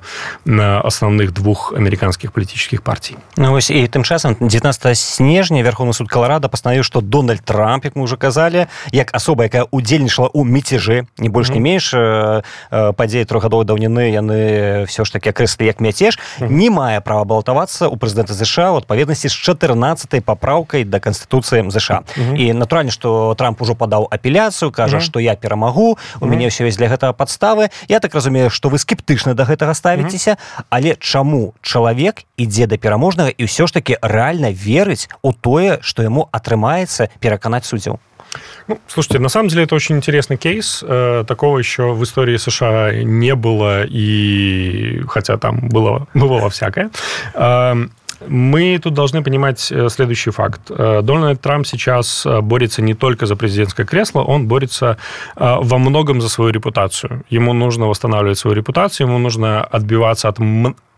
основных 0.84 1.32
двух 1.32 1.72
американских 1.72 2.32
политических 2.32 2.82
партий. 2.82 3.16
Ну, 3.36 3.58
и 3.58 3.88
тем 3.88 4.02
часам 4.02 4.36
19 4.40 4.98
снежня 4.98 5.62
Верховный 5.62 5.94
суд 5.94 6.08
Колорадо 6.08 6.48
постановил, 6.48 6.82
что 6.82 7.00
Дональд 7.00 7.44
Трамп, 7.44 7.82
как 7.82 7.96
мы 7.96 8.02
уже 8.02 8.16
казали, 8.16 8.68
как 8.92 9.14
особа, 9.14 9.44
якая 9.44 9.66
удзельнічала 9.70 10.28
у 10.32 10.44
мятежи, 10.44 11.06
не 11.18 11.28
больш 11.28 11.50
не 11.50 11.60
менш 11.60 11.94
падзеі 12.70 13.24
трохгадовой 13.24 13.66
даўніны 13.66 14.10
яны 14.10 14.86
все 14.86 15.04
ж 15.04 15.12
таки 15.12 15.30
акрэслі 15.30 15.66
як 15.66 15.80
мяцеж 15.80 16.18
не 16.40 16.70
мае 16.70 17.00
права 17.00 17.24
балатавацца 17.24 17.88
у 17.88 17.96
прэзідэнта 17.96 18.34
ЗША 18.34 18.72
у 18.72 18.80
адпаведнасці 18.82 19.28
з 19.28 19.34
14 19.34 20.24
папраўкай 20.24 20.84
да 20.84 21.00
канстытуцыі 21.00 21.66
ЗША 21.70 22.02
і 22.16 22.52
натуральна 22.52 22.90
что 22.90 23.34
трамп 23.38 23.49
ужо 23.60 23.74
падаў 23.74 24.06
апеляцыю 24.10 24.70
кажа 24.70 25.00
что 25.00 25.18
я 25.18 25.34
перамагу 25.34 25.98
у 26.20 26.26
мяне 26.26 26.48
ўсё 26.52 26.68
ёсць 26.68 26.78
для 26.78 26.88
гэтага 26.88 27.12
падставы 27.12 27.70
я 27.88 28.00
так 28.00 28.14
разумею 28.14 28.50
что 28.50 28.68
вы 28.68 28.78
скептычна 28.78 29.34
до 29.34 29.44
гэтага 29.44 29.74
ставіцеся 29.74 30.36
але 30.70 30.96
чаму 31.00 31.54
чалавек 31.62 32.22
ідзе 32.36 32.66
да 32.66 32.76
пераможнага 32.76 33.30
і 33.30 33.42
ўсё 33.44 33.66
ж 33.66 33.80
таки 33.80 33.96
рэальна 34.02 34.52
верыць 34.52 35.08
у 35.22 35.32
тое 35.32 35.78
что 35.82 36.02
яму 36.02 36.28
атрымаецца 36.32 37.08
пераканаць 37.20 37.66
суддзяў 37.66 37.98
Ну, 38.68 38.78
слушайте, 38.88 39.18
на 39.18 39.28
самом 39.28 39.48
деле 39.48 39.64
это 39.64 39.74
очень 39.74 39.96
интересный 39.96 40.36
кейс. 40.36 40.84
Э, 40.86 41.24
такого 41.26 41.58
еще 41.58 41.92
в 41.92 42.02
истории 42.02 42.36
США 42.36 42.92
не 42.92 43.34
было, 43.34 43.84
и 43.84 45.02
хотя 45.08 45.36
там 45.38 45.68
было, 45.68 46.06
бывало 46.14 46.50
всякое. 46.50 46.90
мы 48.27 48.79
тут 48.81 48.93
должны 48.93 49.23
понимать 49.23 49.71
э, 49.71 49.89
следующий 49.89 50.31
факт. 50.31 50.61
Э, 50.69 51.01
Дональд 51.03 51.41
Трамп 51.41 51.65
сейчас 51.65 52.25
э, 52.25 52.41
борется 52.41 52.81
не 52.81 52.93
только 52.93 53.25
за 53.25 53.35
президентское 53.35 53.85
кресло, 53.85 54.21
он 54.21 54.47
борется 54.47 54.97
во 55.35 55.77
многом 55.77 56.21
за 56.21 56.29
свою 56.29 56.51
репутацию. 56.51 57.23
Ему 57.29 57.53
нужно 57.53 57.87
восстанавливать 57.87 58.37
свою 58.37 58.55
репутацию, 58.55 59.07
ему 59.07 59.19
нужно 59.19 59.63
отбиваться 59.63 60.29
от 60.29 60.39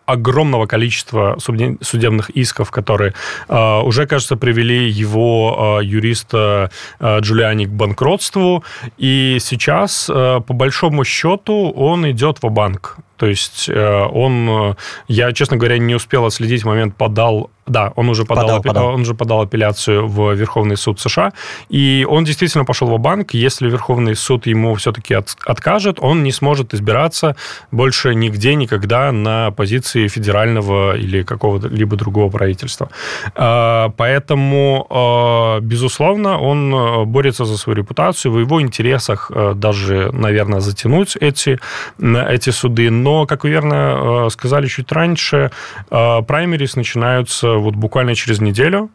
огромного 0.06 0.66
количества 0.66 1.38
судебных 1.40 2.30
исков, 2.32 2.72
которые 2.72 3.14
э, 3.48 3.80
уже, 3.84 4.06
кажется, 4.06 4.36
привели 4.36 4.90
его 4.90 5.80
э, 5.82 5.86
юриста 5.86 6.72
э, 7.00 7.20
Джулиани 7.20 7.66
к 7.66 7.70
банкротству. 7.70 8.64
И 8.98 9.38
сейчас, 9.40 10.10
э, 10.10 10.42
по 10.46 10.54
большому 10.54 11.04
счету, 11.06 11.72
он 11.72 12.10
идет 12.10 12.40
в 12.42 12.50
банк 12.50 12.98
то 13.18 13.28
есть 13.28 13.70
э, 13.70 14.06
он, 14.12 14.50
э, 14.50 14.76
я, 15.08 15.32
честно 15.34 15.58
говоря, 15.58 15.78
не 15.78 15.96
успел 15.96 16.26
отследить 16.26 16.66
момент, 16.66 16.96
подал, 16.96 17.52
да, 17.68 17.94
он 17.96 18.10
уже 18.10 18.26
подал, 18.26 18.48
подал, 18.48 18.62
подал. 18.62 18.88
он 18.88 19.02
уже 19.02 19.14
подал 19.14 19.42
апелляцию 19.42 20.08
в 20.08 20.34
Верховный 20.34 20.78
суд 20.78 21.00
США, 21.00 21.32
и 21.70 22.06
он 22.10 22.26
действительно 22.26 22.66
пошел 22.66 22.88
в 22.88 23.00
банк. 23.00 23.34
Если 23.34 23.70
Верховный 23.70 24.16
суд 24.16 24.48
ему 24.48 24.74
все-таки 24.76 25.14
от, 25.14 25.36
откажет, 25.46 26.00
он 26.02 26.24
не 26.24 26.32
сможет 26.32 26.74
избираться 26.74 27.36
больше 27.72 28.16
нигде, 28.16 28.56
никогда 28.56 29.12
на 29.12 29.52
позиции 29.52 30.08
федерального 30.08 30.98
или 30.98 31.24
какого-либо 31.24 31.96
другого 31.96 32.32
правительства. 32.32 32.90
Э, 33.36 33.90
поэтому, 33.96 35.60
безусловно, 35.62 36.40
он 36.40 37.06
борется 37.06 37.46
за 37.46 37.58
свою 37.58 37.78
репутацию, 37.78 38.32
в 38.32 38.40
его 38.40 38.62
интересах 38.62 39.32
даже, 39.56 40.10
наверное, 40.12 40.60
затянуть 40.60 41.16
эти, 41.16 41.60
эти 42.02 42.50
суды, 42.50 42.90
но 43.04 43.26
как 43.26 43.44
вы 43.44 43.50
верно 43.50 44.26
э, 44.26 44.30
сказали 44.30 44.68
чуть 44.68 44.92
раньше, 44.92 45.52
э, 45.92 46.22
праймерис 46.22 46.76
начинаются 46.76 47.50
вот 47.54 47.76
буквально 47.76 48.16
через 48.16 48.40
неделю. 48.40 48.90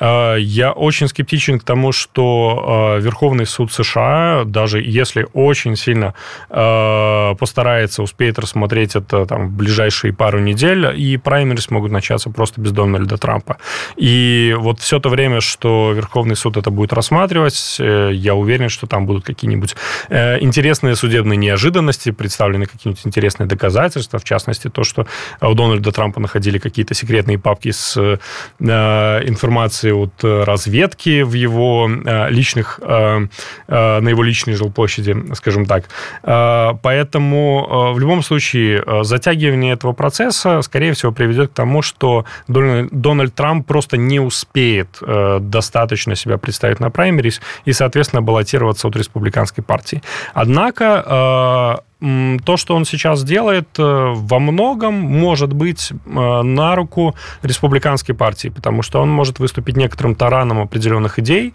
Э, 0.00 0.36
я 0.38 0.72
очень 0.72 1.08
скептичен 1.08 1.58
к 1.60 1.64
тому, 1.64 1.92
что 1.92 2.98
Верховный 3.00 3.46
суд 3.46 3.72
США, 3.72 4.44
даже 4.44 4.80
если 4.80 5.26
очень 5.32 5.76
сильно 5.76 6.14
постарается, 6.48 8.02
успеет 8.02 8.38
рассмотреть 8.38 8.96
это 8.96 9.26
там, 9.26 9.48
в 9.48 9.52
ближайшие 9.52 10.12
пару 10.12 10.38
недель, 10.38 10.86
и 10.96 11.16
праймерис 11.16 11.70
могут 11.70 11.92
начаться 11.92 12.30
просто 12.30 12.60
без 12.60 12.72
Дональда 12.72 13.16
Трампа. 13.16 13.56
И 13.96 14.56
вот 14.58 14.80
все 14.80 14.98
то 14.98 15.08
время, 15.08 15.40
что 15.40 15.92
Верховный 15.92 16.36
суд 16.36 16.56
это 16.56 16.70
будет 16.70 16.92
рассматривать, 16.92 17.76
я 17.78 18.34
уверен, 18.34 18.68
что 18.68 18.86
там 18.86 19.06
будут 19.06 19.24
какие-нибудь 19.24 19.76
интересные 20.10 20.96
судебные 20.96 21.36
неожиданности, 21.36 22.10
представлены 22.10 22.66
какие-нибудь 22.66 23.06
интересные 23.06 23.49
доказательства, 23.50 24.18
в 24.18 24.24
частности, 24.24 24.68
то, 24.68 24.84
что 24.84 25.06
у 25.40 25.54
Дональда 25.54 25.92
Трампа 25.92 26.20
находили 26.20 26.58
какие-то 26.58 26.94
секретные 26.94 27.38
папки 27.38 27.70
с 27.70 27.96
э, 27.96 28.16
информацией 28.58 29.92
от 29.92 30.12
разведки 30.22 31.22
в 31.22 31.34
его 31.34 31.88
э, 31.88 32.30
личных, 32.30 32.80
э, 32.82 33.26
э, 33.68 34.00
на 34.00 34.08
его 34.08 34.22
личной 34.22 34.54
жилплощади, 34.54 35.34
скажем 35.34 35.66
так. 35.66 35.84
Э, 36.22 36.70
поэтому 36.82 37.90
э, 37.92 37.94
в 37.94 37.98
любом 37.98 38.22
случае 38.22 38.82
э, 38.86 39.04
затягивание 39.04 39.72
этого 39.72 39.92
процесса, 39.92 40.62
скорее 40.62 40.92
всего, 40.92 41.12
приведет 41.12 41.50
к 41.50 41.54
тому, 41.54 41.82
что 41.82 42.24
Дональд, 42.48 43.34
Трамп 43.34 43.66
просто 43.66 43.96
не 43.96 44.20
успеет 44.20 44.98
э, 45.02 45.38
достаточно 45.40 46.16
себя 46.16 46.38
представить 46.38 46.80
на 46.80 46.90
праймерис 46.90 47.40
и, 47.64 47.72
соответственно, 47.72 48.22
баллотироваться 48.22 48.88
от 48.88 48.96
республиканской 48.96 49.64
партии. 49.64 50.02
Однако 50.34 51.82
то, 52.00 52.56
что 52.56 52.74
он 52.74 52.84
сейчас 52.84 53.24
делает, 53.24 53.68
э, 53.78 54.12
во 54.14 54.38
многом 54.38 54.94
может 54.94 55.52
быть 55.52 55.90
э, 55.92 56.42
на 56.42 56.74
руку 56.74 57.14
республиканской 57.42 58.14
партии, 58.14 58.48
потому 58.48 58.82
что 58.82 59.02
он 59.02 59.10
может 59.10 59.38
выступить 59.38 59.76
некоторым 59.76 60.14
тараном 60.14 60.60
определенных 60.60 61.18
идей, 61.18 61.52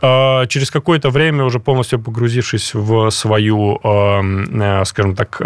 через 0.00 0.70
какое-то 0.70 1.10
время, 1.10 1.44
уже 1.44 1.58
полностью 1.58 1.98
погрузившись 1.98 2.74
в 2.74 3.10
свою, 3.10 3.80
скажем 4.84 5.14
так, 5.14 5.40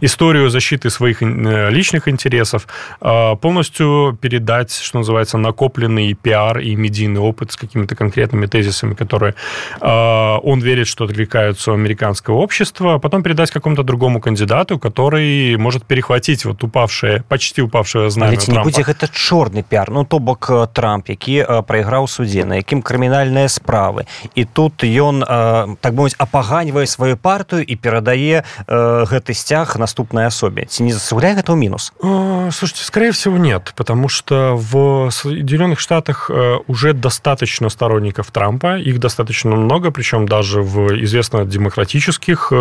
историю 0.00 0.50
защиты 0.50 0.90
своих 0.90 1.20
личных 1.20 2.06
интересов, 2.08 2.68
полностью 3.00 4.16
передать, 4.20 4.72
что 4.72 4.98
называется, 4.98 5.38
накопленный 5.38 6.14
пиар 6.14 6.58
и 6.58 6.76
медийный 6.76 7.20
опыт 7.20 7.52
с 7.52 7.56
какими-то 7.56 7.96
конкретными 7.96 8.46
тезисами, 8.46 8.94
которые 8.94 9.34
он 9.80 10.60
верит, 10.60 10.86
что 10.86 11.04
откликаются 11.04 11.72
у 11.72 11.74
американского 11.74 12.36
общества, 12.36 12.94
а 12.94 12.98
потом 12.98 13.22
передать 13.22 13.50
какому-то 13.50 13.78
какому-то 13.78 13.82
другому 13.82 14.20
кандидату, 14.20 14.78
который 14.78 15.56
может 15.56 15.84
перехватить 15.84 16.44
вот 16.44 16.64
упавшее, 16.64 17.22
почти 17.28 17.62
упавшее 17.62 18.10
знамя 18.10 18.36
Трампа. 18.36 18.52
не 18.52 18.64
будзе 18.64 18.82
гэта 18.82 19.08
чорны 19.08 19.62
пиар 19.62 19.90
ну 19.90 20.04
то 20.04 20.18
бок 20.18 20.50
э, 20.50 20.66
Трамп 20.72 21.08
які 21.08 21.44
э, 21.44 21.62
прайграў 21.62 22.08
судзе 22.08 22.44
на 22.44 22.56
якім 22.56 22.82
крымінальныя 22.82 23.48
справы 23.92 24.08
і 24.34 24.44
тут 24.44 24.80
ён 24.84 25.20
э, 25.20 25.76
так 25.80 25.92
мовіць 25.92 26.16
апаганьвае 26.16 26.86
сваю 26.86 27.16
партыю 27.20 27.60
і 27.60 27.76
перадае 27.76 28.44
гэты 28.68 29.34
сцяг 29.36 29.76
наступнай 29.76 30.26
асобе 30.26 30.64
ці 30.64 30.88
не 30.88 30.92
засуляе 30.92 31.36
гэта 31.36 31.52
ў 31.52 31.60
мінус 31.60 31.92
слушайте 32.56 32.84
скорее 32.88 33.12
всего 33.12 33.36
нет 33.36 33.72
потому 33.76 34.08
что 34.08 34.56
в 34.56 35.10
Соединенных 35.10 35.80
Штатах 35.80 36.30
уже 36.66 36.92
достаточно 36.92 37.68
сторонников 37.68 38.30
Трампа 38.30 38.78
их 38.78 38.98
достаточно 39.00 39.56
много 39.56 39.90
причем 39.90 40.26
даже 40.26 40.62
в 40.62 40.96
известно 41.04 41.44
демократических 41.44 42.52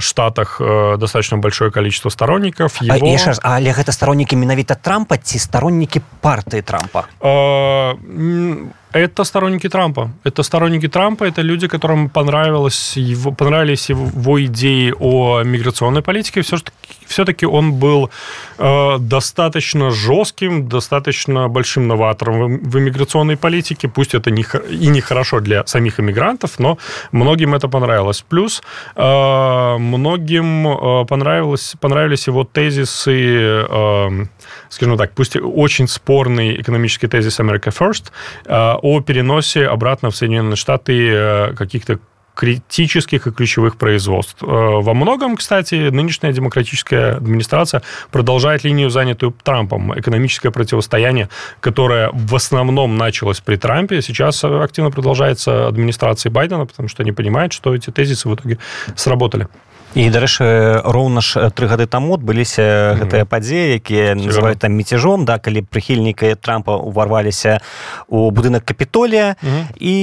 штатах 0.00 0.60
э, 0.60 0.96
достаточно 0.98 1.38
большое 1.38 1.70
количество 1.70 2.08
сторонников. 2.08 2.82
Его... 2.82 2.94
А, 2.94 3.26
раз, 3.26 3.40
а 3.42 3.60
гэта 3.60 3.92
сторонники 3.92 4.36
менавіта 4.36 4.74
Трампа 4.74 5.16
ці 5.16 5.38
сторонники 5.38 6.02
партии 6.20 6.60
Трампа? 6.62 7.04
А, 7.20 7.94
это 8.95 9.25
сторонники 9.25 9.67
Трампа. 9.67 10.09
Это 10.23 10.41
сторонники 10.43 10.87
Трампа, 10.87 11.25
это 11.25 11.41
люди, 11.41 11.67
которым 11.67 12.09
понравилось 12.09 12.95
его, 12.95 13.33
понравились 13.33 13.89
его 13.89 14.45
идеи 14.45 14.93
о 14.97 15.43
миграционной 15.43 16.01
политике. 16.01 16.41
Все-таки, 16.41 16.71
все-таки 17.05 17.45
он 17.45 17.73
был 17.73 18.09
э, 18.57 18.97
достаточно 18.99 19.91
жестким, 19.91 20.69
достаточно 20.69 21.49
большим 21.49 21.89
новатором 21.89 22.39
в, 22.39 22.69
в 22.69 22.79
иммиграционной 22.79 23.35
политике. 23.35 23.89
Пусть 23.89 24.15
это 24.15 24.31
не, 24.31 24.45
и 24.69 24.87
не 24.87 25.01
хорошо 25.01 25.41
для 25.41 25.65
самих 25.65 25.99
иммигрантов, 25.99 26.57
но 26.59 26.77
многим 27.11 27.53
это 27.53 27.67
понравилось. 27.67 28.21
Плюс 28.29 28.63
э, 28.95 29.77
многим 29.77 30.67
э, 30.67 31.05
понравилось, 31.05 31.75
понравились 31.81 32.27
его 32.27 32.45
тезисы, 32.45 33.65
э, 33.69 34.25
скажем 34.69 34.97
так, 34.97 35.11
пусть 35.11 35.35
очень 35.35 35.89
спорный 35.89 36.61
экономический 36.61 37.07
тезис 37.07 37.41
America 37.41 37.73
First 37.77 38.11
э, 38.45 38.84
о 38.85 39.01
переносе 39.01 39.65
обратно 39.65 40.11
в 40.11 40.15
Соединенные 40.15 40.55
Штаты 40.55 41.09
э, 41.09 41.53
каких-то 41.55 41.97
критических 42.35 43.25
и 43.25 43.31
ключевых 43.31 43.77
производств. 43.77 44.43
Э, 44.43 44.45
во 44.45 44.93
многом, 44.93 45.37
кстати, 45.37 45.89
нынешняя 45.89 46.31
демократическая 46.31 47.15
администрация 47.15 47.81
продолжает 48.11 48.63
линию, 48.63 48.91
занятую 48.91 49.33
Трампом. 49.43 49.99
Экономическое 49.99 50.51
противостояние, 50.51 51.29
которое 51.61 52.11
в 52.13 52.35
основном 52.35 52.95
началось 52.95 53.39
при 53.39 53.55
Трампе, 53.55 54.03
сейчас 54.03 54.43
активно 54.43 54.91
продолжается 54.91 55.67
администрацией 55.67 56.31
Байдена, 56.31 56.67
потому 56.67 56.87
что 56.87 57.01
они 57.01 57.11
понимают, 57.11 57.53
что 57.53 57.73
эти 57.73 57.89
тезисы 57.89 58.29
в 58.29 58.35
итоге 58.35 58.59
сработали. 58.95 59.47
І 59.95 60.09
дарэчы 60.11 60.83
роўна 60.83 61.23
ж 61.23 61.47
тры 61.55 61.71
гады 61.71 61.87
таму 61.87 62.19
адбыліся 62.19 62.99
гэтыя 62.99 63.23
падзеі 63.23 63.79
якія 63.79 64.19
называют 64.19 64.59
там 64.59 64.75
мятежом 64.75 65.23
да 65.23 65.39
калі 65.39 65.63
прыхільнікі 65.63 66.35
трампа 66.35 66.75
уварваліся 66.75 67.63
у 68.11 68.27
будынак 68.27 68.67
капітолія 68.67 69.39
і 69.79 69.95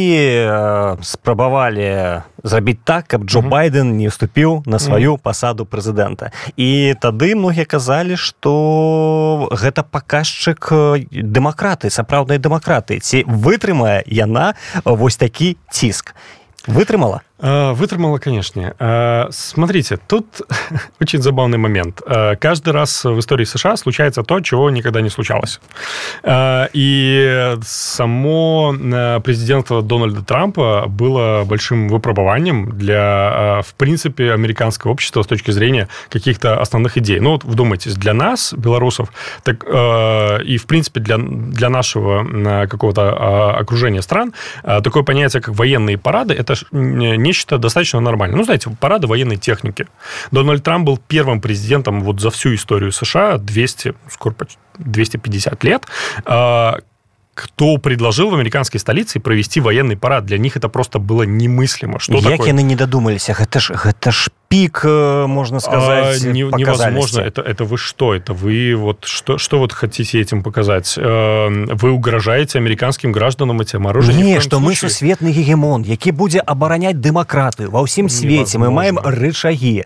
э, 0.48 0.96
спрабавалі 1.04 2.24
зрабіць 2.42 2.80
так 2.84 3.06
каб 3.06 3.28
Джо 3.28 3.44
байден 3.44 3.96
не 4.00 4.08
уступіў 4.08 4.64
на 4.66 4.78
сваю 4.78 5.18
пасаду 5.20 5.68
прэзідэнта. 5.68 6.32
І 6.56 6.96
тады 6.96 7.36
многія 7.36 7.68
казалі 7.68 8.16
што 8.16 9.48
гэта 9.52 9.84
паказчык 9.84 10.72
дэмакраты 11.12 11.92
сапраўднай 11.92 12.40
дэмакраты. 12.40 12.98
Ці 12.98 13.28
вытрымае 13.28 14.02
яна 14.08 14.54
вось 14.84 15.20
такі 15.20 15.56
ціск? 15.70 16.16
Вытрымала 16.66 17.20
Э, 17.42 17.72
вытрымала, 17.72 18.18
конечно. 18.18 18.74
Э, 18.78 19.26
смотрите, 19.30 19.98
тут 20.06 20.26
очень 21.00 21.20
забавный 21.20 21.58
момент. 21.58 22.00
Э, 22.06 22.36
каждый 22.36 22.72
раз 22.72 23.04
в 23.04 23.18
истории 23.18 23.44
США 23.44 23.76
случается 23.76 24.22
то, 24.22 24.40
чего 24.40 24.70
никогда 24.70 25.00
не 25.00 25.10
случалось. 25.10 25.60
И 26.24 27.56
само 27.62 28.74
президентство 29.24 29.82
Дональда 29.82 30.22
Трампа 30.22 30.86
было 30.86 31.44
большим 31.44 31.88
выпробованием 31.88 32.78
для, 32.78 33.62
в 33.66 33.74
принципе, 33.74 34.32
американского 34.32 34.92
общества 34.92 35.22
с 35.22 35.26
точки 35.26 35.50
зрения 35.50 35.88
каких-то 36.08 36.60
основных 36.60 36.96
идей. 36.96 37.20
Ну, 37.20 37.32
вот 37.32 37.44
вдумайтесь, 37.44 37.94
для 37.94 38.14
нас, 38.14 38.54
белорусов, 38.54 39.12
так, 39.42 39.64
и, 39.64 40.56
в 40.56 40.66
принципе, 40.66 41.00
для, 41.00 41.18
для 41.18 41.68
нашего 41.68 42.66
какого-то 42.66 43.56
окружения 43.56 44.02
стран, 44.02 44.32
такое 44.62 45.02
понятие, 45.02 45.42
как 45.42 45.54
военные 45.54 45.98
парады, 45.98 46.34
это 46.34 46.54
не 46.70 47.31
нечто 47.32 47.58
достаточно 47.58 48.00
нормально. 48.00 48.36
Ну, 48.36 48.44
знаете, 48.44 48.70
парады 48.80 49.06
военной 49.06 49.36
техники. 49.36 49.86
Дональд 50.30 50.62
Трамп 50.62 50.86
был 50.86 50.98
первым 51.08 51.40
президентом 51.40 52.00
вот 52.02 52.20
за 52.20 52.28
всю 52.30 52.54
историю 52.54 52.92
США, 52.92 53.38
200, 53.38 53.94
скоро 54.10 54.34
250 54.78 55.64
лет, 55.64 55.86
а, 56.24 56.78
кто 57.34 57.78
предложил 57.78 58.30
в 58.30 58.34
американской 58.34 58.78
столице 58.78 59.18
провести 59.18 59.60
военный 59.60 59.96
парад. 59.96 60.26
Для 60.26 60.36
них 60.36 60.56
это 60.56 60.68
просто 60.68 60.98
было 60.98 61.22
немыслимо. 61.22 61.98
Что 61.98 62.14
Як 62.14 62.24
такое? 62.24 62.52
не 62.52 62.76
додумаліся 62.76 63.32
гэта 63.32 63.60
ж 63.60 63.72
гэта 63.72 64.10
ж 64.12 64.28
пик 64.51 64.85
можно 64.85 65.59
сказать 65.59 66.23
а, 66.23 66.29
не, 66.29 66.43
невозможно 66.43 67.19
это 67.19 67.41
это 67.41 67.65
вы 67.65 67.77
что 67.77 68.15
это 68.15 68.33
вы 68.33 68.75
вот 68.75 69.03
что 69.03 69.37
что 69.37 69.59
вот 69.59 69.73
хотите 69.73 70.21
этим 70.21 70.41
показать 70.41 70.95
вы 70.97 71.91
угрожаете 71.91 72.57
американским 72.57 73.11
гражданам 73.11 73.59
этим 73.59 73.87
оружием 73.87 74.17
не 74.17 74.39
что 74.39 74.59
мы 74.59 74.73
сусветны 74.75 75.31
гегемон 75.31 75.83
які 75.83 76.11
будзе 76.11 76.39
абараняць 76.39 76.95
дэмакраты 76.95 77.67
ва 77.67 77.83
ўсім 77.83 78.07
свеце 78.07 78.57
мы 78.57 78.71
маем 78.71 78.99
рычаги 79.03 79.83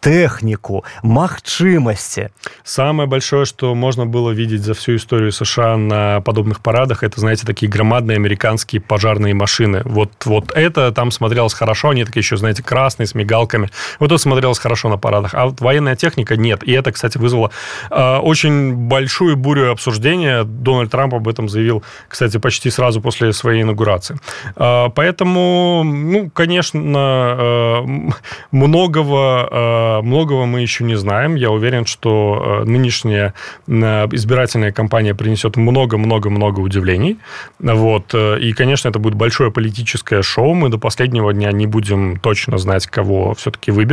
технику 0.00 0.84
магчымасці 1.02 2.32
самое 2.64 3.08
большое 3.08 3.44
что 3.44 3.74
можно 3.74 4.06
было 4.06 4.30
видеть 4.30 4.62
за 4.62 4.72
всю 4.72 4.96
историю 4.96 5.32
сша 5.32 5.76
на 5.76 6.20
подобных 6.22 6.60
парадах 6.60 6.78
парадах, 6.78 7.02
это, 7.02 7.20
знаете, 7.20 7.46
такие 7.46 7.68
громадные 7.70 8.16
американские 8.16 8.80
пожарные 8.80 9.34
машины. 9.34 9.82
Вот, 9.84 10.12
вот 10.24 10.52
это 10.54 10.92
там 10.92 11.10
смотрелось 11.10 11.54
хорошо, 11.54 11.90
они 11.90 12.04
такие 12.04 12.20
еще, 12.20 12.36
знаете, 12.36 12.62
красные, 12.62 13.06
с 13.06 13.14
мигалками. 13.14 13.68
Вот 14.03 14.11
это 14.11 14.17
смотрелось 14.17 14.59
хорошо 14.59 14.89
на 14.89 14.97
парадах. 14.97 15.33
А 15.33 15.45
вот 15.45 15.61
военная 15.61 15.95
техника 15.95 16.35
нет. 16.35 16.61
И 16.63 16.73
это, 16.73 16.91
кстати, 16.91 17.17
вызвало 17.17 17.51
э, 17.89 18.17
очень 18.17 18.73
большую 18.73 19.37
бурю 19.37 19.71
обсуждения. 19.71 20.43
Дональд 20.43 20.91
Трамп 20.91 21.13
об 21.13 21.29
этом 21.29 21.47
заявил, 21.47 21.83
кстати, 22.09 22.37
почти 22.37 22.69
сразу 22.69 22.99
после 22.99 23.31
своей 23.31 23.61
инаугурации. 23.61 24.17
Э, 24.57 24.89
поэтому, 24.93 25.83
ну, 25.85 26.29
конечно, 26.31 27.37
э, 27.39 28.11
многого, 28.51 29.47
э, 29.49 30.01
многого 30.01 30.47
мы 30.47 30.59
еще 30.59 30.83
не 30.83 30.95
знаем. 30.95 31.35
Я 31.35 31.51
уверен, 31.51 31.85
что 31.85 32.63
нынешняя 32.65 33.33
избирательная 33.67 34.73
кампания 34.73 35.15
принесет 35.15 35.55
много-много-много 35.55 36.59
удивлений. 36.59 37.19
Вот. 37.57 38.13
И, 38.13 38.51
конечно, 38.51 38.89
это 38.89 38.99
будет 38.99 39.15
большое 39.15 39.49
политическое 39.49 40.21
шоу. 40.23 40.55
Мы 40.55 40.67
до 40.67 40.77
последнего 40.77 41.31
дня 41.31 41.53
не 41.53 41.67
будем 41.67 42.19
точно 42.19 42.57
знать, 42.57 42.85
кого 42.87 43.33
все-таки 43.35 43.71
выберут. 43.71 43.92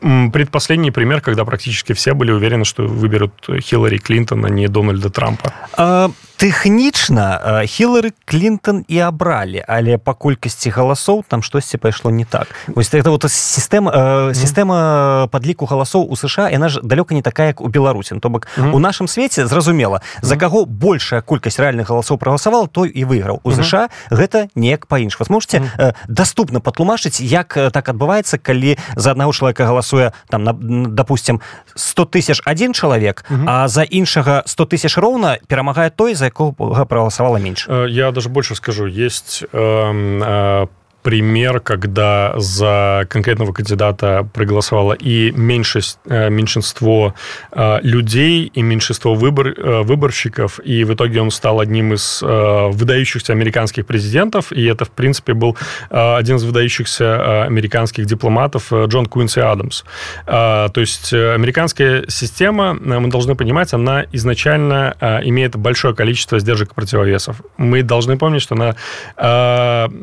Предпоследний 0.00 0.92
пример, 0.92 1.20
когда 1.20 1.44
практически 1.44 1.94
все 1.94 2.12
были 2.12 2.30
уверены, 2.30 2.64
что 2.64 2.86
выберут 2.86 3.32
Хиллари 3.60 3.98
Клинтон, 3.98 4.44
а 4.44 4.50
не 4.50 4.68
Дональда 4.68 5.08
Трампа. 5.08 5.54
А, 5.72 6.10
тэхнічна 6.36 7.64
хілары 7.64 8.12
клинтон 8.24 8.84
і 8.88 8.98
абралі 9.00 9.64
але 9.68 9.96
па 9.96 10.12
колькасці 10.12 10.70
галасоў 10.70 11.24
там 11.28 11.42
штосьці 11.42 11.78
пайшло 11.78 12.10
не 12.10 12.24
так. 12.24 12.48
Вось 12.68 12.92
это 12.92 13.10
вот 13.10 13.24
сістэма 13.24 14.32
сістэма 14.36 15.28
падліку 15.32 15.64
галасоў 15.66 16.04
у 16.04 16.16
сша 16.16 16.50
яна 16.52 16.68
ж 16.68 16.80
далёка 16.84 17.14
не 17.14 17.22
такая 17.22 17.56
як 17.56 17.60
у 17.60 17.68
беларусі. 17.68 18.14
Ну, 18.14 18.20
то 18.20 18.28
бок 18.28 18.46
у 18.56 18.78
нашым 18.78 19.08
свеце 19.08 19.46
зразумела 19.46 20.02
за 20.20 20.36
каго 20.36 20.66
большая 20.66 21.22
колькасць 21.22 21.58
рэальных 21.58 21.88
галасоў 21.88 22.18
прагаласавал 22.18 22.68
той 22.68 22.92
і 22.92 23.04
выйграў. 23.04 23.40
У 23.42 23.50
ЗША 23.52 23.88
гэта 24.10 24.48
неяк 24.54 24.86
па-інш 24.86 25.18
вас 25.18 25.30
можете 25.30 25.72
доступна 26.08 26.60
патлумачыць 26.60 27.20
як 27.20 27.56
так 27.72 27.88
адбываецца 27.88 28.38
калі 28.38 28.76
за 28.96 29.16
аднаго 29.16 29.32
чалавека 29.32 29.64
галасуе 29.64 30.12
там 30.28 30.44
на 30.44 30.52
допустим 30.52 31.40
100 31.74 32.04
тысяч 32.04 32.42
один 32.44 32.72
чалавек 32.72 33.24
а 33.46 33.68
за 33.68 33.82
іншага 33.82 34.42
100 34.46 34.64
тысяч 34.64 35.00
роўна 35.00 35.38
перамагае 35.48 35.90
той 35.90 36.14
за 36.14 36.25
якога 36.26 36.84
проголосовало 36.84 37.38
меньше. 37.38 37.86
Я 37.88 38.10
даже 38.12 38.28
больше 38.28 38.54
скажу. 38.54 38.86
Есть 38.86 39.44
э, 39.52 40.66
пример, 41.06 41.60
когда 41.60 42.32
за 42.36 43.06
конкретного 43.08 43.52
кандидата 43.52 44.28
проголосовало 44.34 44.92
и 44.92 45.30
меньшесть, 45.30 46.00
э, 46.06 46.30
меньшинство 46.30 47.14
э, 47.52 47.78
людей, 47.82 48.50
и 48.52 48.60
меньшинство 48.62 49.14
выбор, 49.14 49.54
э, 49.56 49.82
выборщиков, 49.82 50.58
и 50.64 50.82
в 50.82 50.92
итоге 50.94 51.20
он 51.20 51.30
стал 51.30 51.60
одним 51.60 51.94
из 51.94 52.22
выдающихся 52.22 53.32
американских 53.34 53.86
президентов, 53.86 54.50
и 54.50 54.64
это, 54.64 54.84
в 54.84 54.90
принципе, 54.90 55.34
был 55.34 55.56
один 55.90 56.36
из 56.36 56.42
выдающихся 56.42 57.44
американских 57.44 58.06
дипломатов 58.06 58.72
Джон 58.72 59.06
Куинси 59.06 59.40
Адамс. 59.40 59.84
То 60.26 60.72
есть 60.76 61.12
американская 61.12 62.04
система, 62.08 62.74
мы 62.74 63.08
должны 63.08 63.34
понимать, 63.36 63.72
она 63.74 64.06
изначально 64.12 64.96
имеет 65.24 65.56
большое 65.56 65.94
количество 65.94 66.38
сдержек 66.40 66.72
и 66.72 66.74
противовесов. 66.74 67.36
Мы 67.58 67.82
должны 67.82 68.16
помнить, 68.18 68.42
что 68.42 68.54
она 68.54 68.74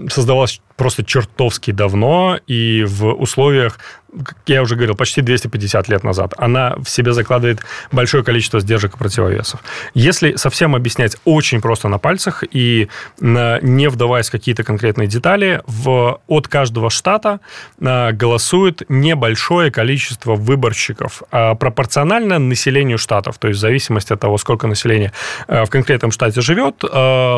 создавалась 0.09 0.61
просто 0.75 1.03
чертовски 1.03 1.71
давно 1.71 2.37
и 2.47 2.83
в 2.87 3.13
условиях 3.13 3.79
как 4.23 4.37
я 4.45 4.61
уже 4.61 4.75
говорил, 4.75 4.95
почти 4.95 5.21
250 5.21 5.89
лет 5.89 6.03
назад, 6.03 6.33
она 6.37 6.75
в 6.77 6.89
себе 6.89 7.13
закладывает 7.13 7.61
большое 7.91 8.23
количество 8.23 8.59
сдержек 8.59 8.95
и 8.95 8.97
противовесов. 8.97 9.61
Если 9.93 10.35
совсем 10.35 10.75
объяснять 10.75 11.17
очень 11.25 11.61
просто 11.61 11.87
на 11.87 11.97
пальцах 11.97 12.43
и 12.51 12.89
не 13.19 13.89
вдаваясь 13.89 14.29
в 14.29 14.31
какие-то 14.31 14.63
конкретные 14.63 15.07
детали, 15.07 15.61
в, 15.65 16.19
от 16.27 16.47
каждого 16.47 16.89
штата 16.89 17.39
а, 17.81 18.11
голосует 18.11 18.83
небольшое 18.89 19.71
количество 19.71 20.35
выборщиков, 20.35 21.23
а 21.31 21.55
пропорционально 21.55 22.39
населению 22.39 22.97
штатов, 22.97 23.37
то 23.37 23.47
есть 23.47 23.57
в 23.57 23.61
зависимости 23.61 24.13
от 24.13 24.19
того, 24.19 24.37
сколько 24.37 24.67
населения 24.67 25.11
а, 25.47 25.65
в 25.65 25.69
конкретном 25.69 26.11
штате 26.11 26.41
живет, 26.41 26.83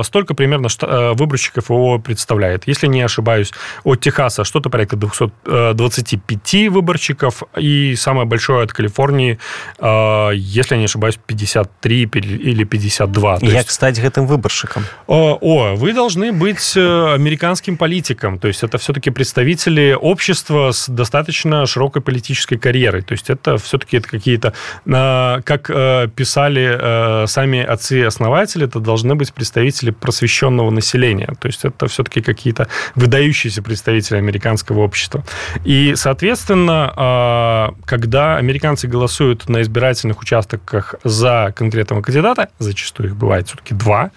столько 0.05 0.33
примерно 0.33 0.67
выборщиков 1.13 1.69
его 1.69 1.99
представляет. 1.99 2.67
Если 2.67 2.87
не 2.87 3.01
ошибаюсь, 3.01 3.51
от 3.83 4.01
Техаса 4.01 4.43
что-то 4.43 4.69
порядка 4.69 4.95
225 4.95 6.64
53 6.65 6.69
выборщиков 6.69 7.43
и 7.57 7.95
самое 7.95 8.25
большое 8.25 8.63
от 8.63 8.73
Калифорнии, 8.73 9.37
э, 9.79 10.29
если 10.35 10.75
я 10.75 10.79
не 10.79 10.85
ошибаюсь, 10.85 11.19
53 11.25 12.09
или 12.13 12.63
52. 12.63 13.33
Як 13.41 13.53
есть... 13.53 13.71
стать 13.71 13.99
этим 13.99 14.25
выборщиком? 14.25 14.83
О, 15.07 15.37
о, 15.41 15.75
вы 15.75 15.93
должны 15.93 16.31
быть 16.31 16.73
э, 16.75 17.13
американским 17.13 17.77
политиком, 17.77 18.39
то 18.39 18.47
есть 18.47 18.63
это 18.63 18.77
все-таки 18.77 19.11
представители 19.11 19.97
общества 19.99 20.71
с 20.71 20.89
достаточно 20.89 21.65
широкой 21.65 22.01
политической 22.01 22.57
карьерой, 22.57 23.01
то 23.01 23.13
есть 23.13 23.29
это 23.29 23.57
все-таки 23.57 23.99
какие-то, 23.99 24.53
как 24.85 25.69
э, 25.69 26.07
писали 26.15 26.77
э, 26.81 27.27
сами 27.27 27.63
отцы-основатели, 27.63 28.65
это 28.65 28.79
должны 28.79 29.15
быть 29.15 29.33
представители 29.33 29.91
просвещенного 29.91 30.71
населения, 30.71 31.33
то 31.39 31.47
есть 31.47 31.65
это 31.65 31.87
все-таки 31.87 32.21
какие-то 32.21 32.67
выдающиеся 32.95 33.61
представители 33.61 34.17
американского 34.17 34.81
общества. 34.81 35.23
И, 35.65 35.95
соответственно, 35.95 36.54
а, 36.57 37.73
когда 37.85 38.37
американцы 38.37 38.87
голосуют 38.87 39.49
на 39.49 39.61
избирательных 39.61 40.21
участках 40.21 40.95
за 41.03 41.53
конкретного 41.55 42.01
кандидата, 42.01 42.49
зачастую 42.59 43.09
их 43.09 43.15
бывает 43.15 43.47
все-таки 43.47 43.73
два, 43.73 44.11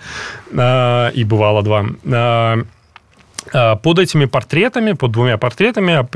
а, 0.56 1.08
и 1.08 1.24
бывало 1.24 1.62
два, 1.62 1.86
а, 2.04 3.76
под 3.76 3.98
этими 3.98 4.26
портретами, 4.26 4.92
под 4.92 5.12
двумя 5.12 5.38
портретами 5.38 6.06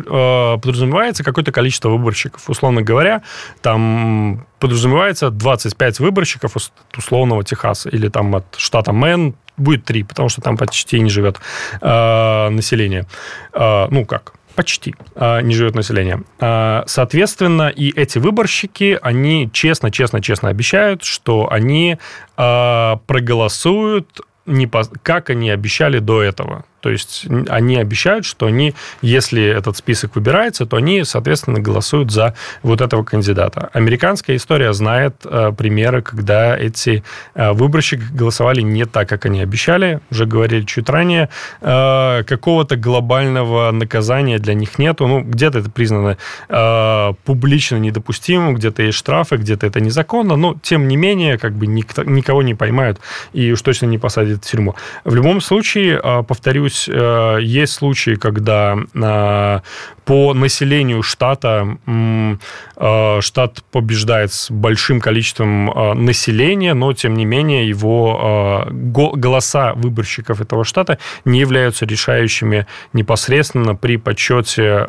подразумевается 0.61 1.25
какое-то 1.25 1.51
количество 1.51 1.89
выборщиков. 1.89 2.51
Условно 2.51 2.83
говоря, 2.83 3.23
там 3.63 4.47
подразумевается 4.59 5.31
25 5.31 6.01
выборщиков 6.01 6.57
от 6.57 6.99
условного 6.99 7.43
Техаса 7.43 7.89
или 7.89 8.09
там 8.09 8.35
от 8.37 8.45
штата 8.57 8.93
Мэн 8.93 9.35
будет 9.57 9.85
3, 9.85 10.03
потому 10.03 10.29
что 10.29 10.43
там 10.43 10.57
почти 10.57 11.01
не 11.01 11.11
живет 11.11 11.41
население. 11.81 13.07
ну 13.55 14.05
как, 14.05 14.35
Почти 14.55 14.95
а, 15.15 15.41
не 15.41 15.55
живет 15.55 15.75
население. 15.75 16.23
А, 16.41 16.85
соответственно, 16.87 17.69
и 17.69 17.91
эти 17.99 18.19
выборщики, 18.19 18.99
они 19.01 19.51
честно, 19.53 19.91
честно, 19.91 20.21
честно 20.21 20.49
обещают, 20.49 21.05
что 21.05 21.51
они 21.51 21.99
а, 22.37 22.97
проголосуют 23.07 24.21
не 24.47 24.67
по, 24.67 24.83
как 25.03 25.31
они 25.31 25.51
обещали 25.51 25.99
до 25.99 26.23
этого. 26.23 26.65
То 26.83 26.91
есть 26.91 27.27
они 27.49 27.77
обещают, 27.77 28.25
что 28.25 28.47
они, 28.47 28.75
если 29.01 29.43
этот 29.43 29.77
список 29.77 30.17
выбирается, 30.17 30.67
то 30.67 30.77
они, 30.77 31.05
соответственно, 31.05 31.61
голосуют 31.61 32.11
за 32.11 32.35
вот 32.63 32.81
этого 32.81 33.05
кандидата. 33.05 33.71
Американская 33.73 34.37
история 34.37 34.73
знает 34.73 35.15
э, 35.25 35.53
примеры, 35.57 36.03
когда 36.03 36.59
эти 36.59 37.05
э, 37.35 37.53
выборщики 37.53 38.03
голосовали 38.13 38.63
не 38.63 38.85
так, 38.85 39.09
как 39.09 39.27
они 39.27 39.41
обещали. 39.41 40.01
Уже 40.11 40.27
говорили 40.27 40.63
чуть 40.65 40.89
ранее. 40.89 41.29
Э, 41.61 42.25
какого-то 42.27 42.77
глобального 42.77 43.71
наказания 43.71 44.39
для 44.39 44.55
них 44.55 44.79
нету. 44.79 45.07
Ну, 45.07 45.21
где-то 45.21 45.61
это 45.61 45.71
признано 45.71 46.19
э, 46.49 47.13
публично 47.25 47.77
недопустимым, 47.77 48.57
где-то 48.57 48.83
есть 48.83 48.99
штрафы, 48.99 49.37
где-то 49.37 49.69
это 49.69 49.81
незаконно. 49.81 50.37
Но, 50.37 50.57
тем 50.61 50.89
не 50.89 50.97
менее, 50.97 51.39
как 51.39 51.53
бы 51.53 51.69
никто, 51.69 52.03
никого 52.03 52.43
не 52.43 52.55
поймают 52.55 52.99
и 53.33 53.53
уж 53.53 53.63
точно 53.63 53.87
не 53.87 53.99
посадят 53.99 54.45
в 54.45 54.51
тюрьму. 54.51 54.75
В 55.05 55.15
любом 55.15 55.41
случае, 55.41 56.01
э, 56.03 56.23
повторюсь, 56.25 56.72
повторюсь, 56.73 56.89
э, 56.89 57.39
есть 57.43 57.73
случаи, 57.73 58.15
когда 58.15 58.77
э, 58.95 59.61
по 60.05 60.35
населению 60.35 61.03
штата 61.03 61.79
э, 61.87 63.21
штат 63.21 63.63
побеждает 63.71 64.33
с 64.33 64.51
большим 64.51 65.01
количеством 65.01 65.67
населения, 66.05 66.75
но 66.75 66.93
тем 66.93 67.15
не 67.15 67.25
менее 67.25 67.69
его 67.69 68.67
голоса 68.73 69.75
выборщиков 69.75 70.41
этого 70.41 70.65
штата 70.65 70.99
не 71.25 71.39
являются 71.39 71.87
решающими 71.87 72.67
непосредственно 72.93 73.77
при 73.77 73.97
подсчете, 73.97 74.87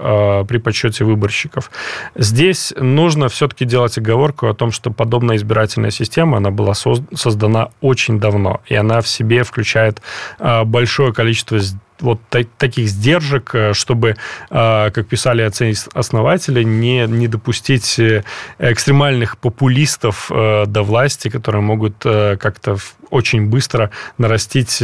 при 0.48 0.58
подсчете 0.58 1.06
выборщиков. 1.06 1.70
Здесь 2.16 2.74
нужно 2.78 3.28
все-таки 3.30 3.66
делать 3.66 3.98
оговорку 4.00 4.48
о 4.48 4.56
том, 4.56 4.72
что 4.72 4.90
подобная 4.90 5.36
избирательная 5.36 5.92
система, 5.92 6.38
она 6.38 6.50
была 6.50 6.74
создана 6.74 7.70
очень 7.82 8.20
давно, 8.20 8.62
и 8.66 8.76
она 8.76 9.02
в 9.02 9.08
себе 9.08 9.44
включает 9.44 10.02
большое 10.40 11.14
количество 11.14 11.60
just 11.74 11.93
вот 12.04 12.20
таких 12.58 12.90
сдержек, 12.90 13.56
э, 13.56 13.74
чтобы, 13.74 14.18
э, 14.50 14.92
как 14.92 15.08
писали 15.08 15.42
отцы-основатели, 15.42 16.64
не, 16.64 17.08
не 17.08 17.28
допустить 17.28 17.98
э, 17.98 18.24
экстремальных 18.60 19.38
популистов 19.38 20.30
до 20.30 20.84
власти, 20.84 21.30
которые 21.30 21.62
могут 21.62 21.96
как-то 22.04 22.78
очень 23.10 23.48
быстро 23.48 23.90
нарастить 24.18 24.84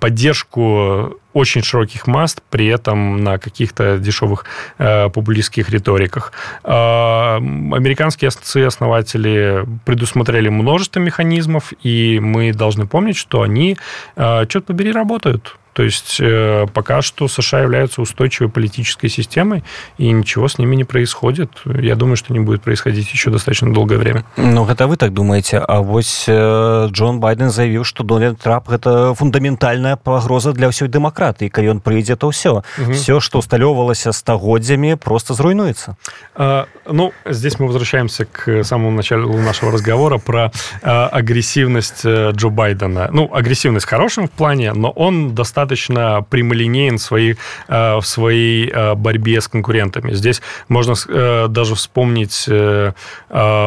поддержку 0.00 1.18
очень 1.36 1.62
широких 1.62 2.06
масс, 2.06 2.36
при 2.48 2.66
этом 2.66 3.22
на 3.22 3.38
каких-то 3.38 3.98
дешевых 3.98 4.46
э, 4.78 5.10
популистских 5.10 5.68
риториках. 5.68 6.32
Э, 6.64 7.36
американские 7.36 8.30
основатели 8.66 9.66
предусмотрели 9.84 10.48
множество 10.48 10.98
механизмов, 11.00 11.74
и 11.82 12.18
мы 12.20 12.54
должны 12.54 12.86
помнить, 12.86 13.16
что 13.16 13.42
они, 13.42 13.76
э, 14.16 14.46
черт 14.48 14.64
побери, 14.64 14.92
работают 14.92 15.15
работают. 15.16 15.56
То 15.76 15.82
есть 15.82 16.16
э, 16.20 16.66
пока 16.72 17.02
что 17.02 17.28
США 17.28 17.60
являются 17.60 18.00
устойчивой 18.00 18.48
политической 18.48 19.08
системой, 19.08 19.62
и 19.98 20.10
ничего 20.10 20.48
с 20.48 20.56
ними 20.56 20.74
не 20.74 20.84
происходит. 20.84 21.50
Я 21.66 21.96
думаю, 21.96 22.16
что 22.16 22.32
не 22.32 22.40
будет 22.40 22.62
происходить 22.62 23.12
еще 23.12 23.28
достаточно 23.28 23.70
долгое 23.70 23.98
время. 23.98 24.24
Ну, 24.38 24.66
это 24.66 24.86
вы 24.86 24.96
так 24.96 25.12
думаете. 25.12 25.58
А 25.58 25.82
вот 25.82 26.06
э, 26.28 26.88
Джон 26.90 27.20
Байден 27.20 27.50
заявил, 27.50 27.84
что 27.84 28.04
Дональд 28.04 28.40
Трамп 28.40 28.70
это 28.70 29.14
фундаментальная 29.14 29.96
погроза 29.96 30.52
для 30.52 30.70
всей 30.70 30.88
демократии. 30.88 31.48
Когда 31.48 31.72
он 31.72 31.80
придет, 31.80 32.20
то 32.20 32.30
все. 32.30 32.62
Угу. 32.78 32.92
Все, 32.94 33.20
что 33.20 33.40
усталевывалось 33.40 34.06
стагодзями, 34.10 34.94
просто 34.94 35.34
зруйнуется. 35.34 35.98
А, 36.34 36.68
ну, 36.86 37.12
здесь 37.26 37.58
мы 37.58 37.66
возвращаемся 37.66 38.24
к 38.24 38.64
самому 38.64 38.92
началу 38.92 39.36
нашего 39.36 39.72
разговора 39.72 40.16
про 40.16 40.52
а, 40.82 41.08
агрессивность 41.08 42.00
э, 42.04 42.30
Джо 42.32 42.48
Байдена. 42.48 43.10
Ну, 43.12 43.28
агрессивность 43.30 43.84
в 43.84 43.90
хорошем 43.90 44.26
в 44.26 44.30
плане, 44.30 44.72
но 44.72 44.88
он 44.88 45.34
достаточно 45.34 45.65
достаточно 45.66 46.24
прямолинеен 46.30 46.98
в 46.98 47.02
своей, 47.02 47.36
э, 47.68 47.96
в 47.96 48.02
своей 48.02 48.70
э, 48.70 48.94
борьбе 48.94 49.40
с 49.40 49.48
конкурентами. 49.48 50.12
Здесь 50.12 50.42
можно 50.68 50.94
э, 51.08 51.48
даже 51.48 51.74
вспомнить 51.74 52.48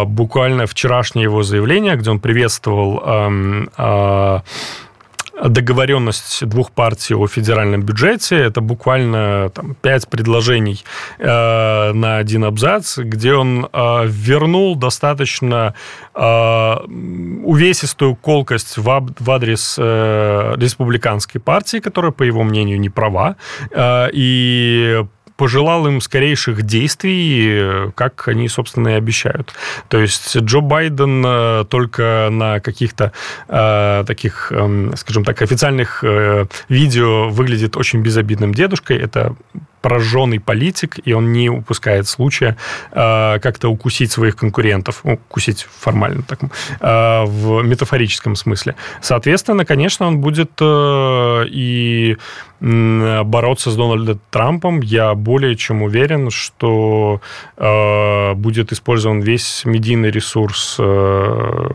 буквально 0.05 0.65
вчерашнее 0.65 1.23
его 1.23 1.43
заявление, 1.43 1.95
где 1.95 2.09
он 2.09 2.19
приветствовал 2.19 3.01
эм, 3.05 3.69
договоренность 5.43 6.45
двух 6.45 6.71
партий 6.71 7.15
о 7.15 7.27
федеральном 7.27 7.83
бюджете. 7.83 8.35
Это 8.35 8.61
буквально 8.61 9.49
там, 9.49 9.75
пять 9.75 10.07
предложений 10.07 10.83
э, 11.17 11.91
на 11.93 12.17
один 12.17 12.43
абзац, 12.43 12.97
где 12.97 13.33
он 13.33 13.67
э, 13.71 14.01
вернул 14.05 14.75
достаточно 14.75 15.73
э, 16.13 16.75
увесистую 17.43 18.15
колкость 18.15 18.77
в, 18.77 19.13
в 19.19 19.31
адрес 19.31 19.75
э, 19.77 20.55
республиканской 20.57 21.39
партии, 21.41 21.77
которая, 21.77 22.11
по 22.11 22.23
его 22.23 22.43
мнению, 22.43 22.79
не 22.79 22.89
права, 22.89 23.35
э, 23.71 24.09
и 24.13 25.05
пожелал 25.39 25.87
им 25.87 26.01
скорейших 26.01 26.63
действий, 26.63 27.91
как 27.95 28.27
они, 28.27 28.49
собственно, 28.49 28.89
и 28.89 28.93
обещают. 28.95 29.53
То 29.87 29.97
есть 29.97 30.35
Джо 30.35 30.59
Байден 30.59 31.23
э, 31.25 31.63
только 31.69 32.27
на 32.29 32.59
каких-то 32.59 33.13
э, 33.47 34.03
таких, 34.05 34.51
э, 34.51 34.91
скажем 34.97 35.23
так, 35.23 35.41
официальных 35.41 36.03
э, 36.03 36.45
видео 36.67 37.29
выглядит 37.29 37.77
очень 37.77 38.01
безобидным 38.01 38.53
дедушкой. 38.53 38.97
Это 38.97 39.37
прожженный 39.81 40.39
политик, 40.39 40.99
и 41.05 41.13
он 41.13 41.31
не 41.31 41.49
упускает 41.49 42.07
случая 42.07 42.57
э, 42.91 43.39
как-то 43.39 43.69
укусить 43.69 44.11
своих 44.11 44.35
конкурентов, 44.35 45.01
ну, 45.03 45.13
укусить 45.13 45.67
формально 45.79 46.23
так, 46.23 46.39
э, 46.43 47.23
в 47.25 47.63
метафорическом 47.63 48.35
смысле. 48.35 48.75
Соответственно, 49.01 49.65
конечно, 49.65 50.07
он 50.07 50.19
будет 50.19 50.51
э, 50.59 51.45
и 51.47 52.17
бороться 52.61 53.71
с 53.71 53.75
Дональдом 53.75 54.19
Трампом. 54.31 54.81
Я 54.81 55.13
более 55.13 55.55
чем 55.55 55.81
уверен, 55.81 56.29
что 56.29 57.21
э, 57.57 58.33
будет 58.33 58.71
использован 58.71 59.21
весь 59.21 59.63
медийный 59.65 60.11
ресурс 60.11 60.75
э, 60.79 61.69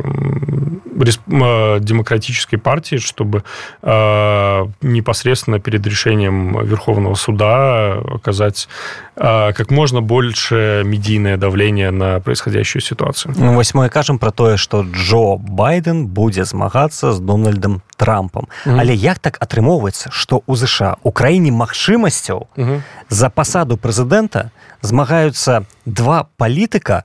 э, 1.00 1.78
демократической 1.80 2.56
партии, 2.56 2.96
чтобы 2.96 3.44
э, 3.82 4.66
непосредственно 4.82 5.58
перед 5.58 5.86
решением 5.86 6.64
Верховного 6.64 7.14
суда 7.14 7.94
оказать 7.94 8.68
э, 9.16 9.52
как 9.52 9.70
можно 9.70 10.02
больше 10.02 10.82
медийное 10.84 11.36
давление 11.36 11.90
на 11.90 12.20
происходящую 12.20 12.82
ситуацию. 12.82 13.34
Ну, 13.38 13.54
вось 13.54 13.74
мы 13.74 13.88
кажам 13.88 14.18
про 14.18 14.30
тое 14.30 14.56
что 14.56 14.82
Джо 14.82 15.36
Байден 15.36 16.06
будзе 16.06 16.44
змагацца 16.44 17.12
з 17.12 17.20
Дональдом 17.20 17.82
трампом 17.96 18.48
mm 18.66 18.72
-hmm. 18.72 18.80
але 18.80 18.94
як 18.94 19.18
так 19.18 19.38
атрымоўваецца 19.40 20.08
что 20.10 20.42
у 20.46 20.56
ЗША 20.74 20.96
у 21.02 21.10
краіне 21.10 21.50
магчымасцяў 21.50 22.46
-hmm. 22.56 22.82
за 23.08 23.30
пасаду 23.30 23.76
прэзідэнта 23.76 24.50
змагаюцца 24.82 25.62
два 25.86 26.26
палітыка 26.36 27.02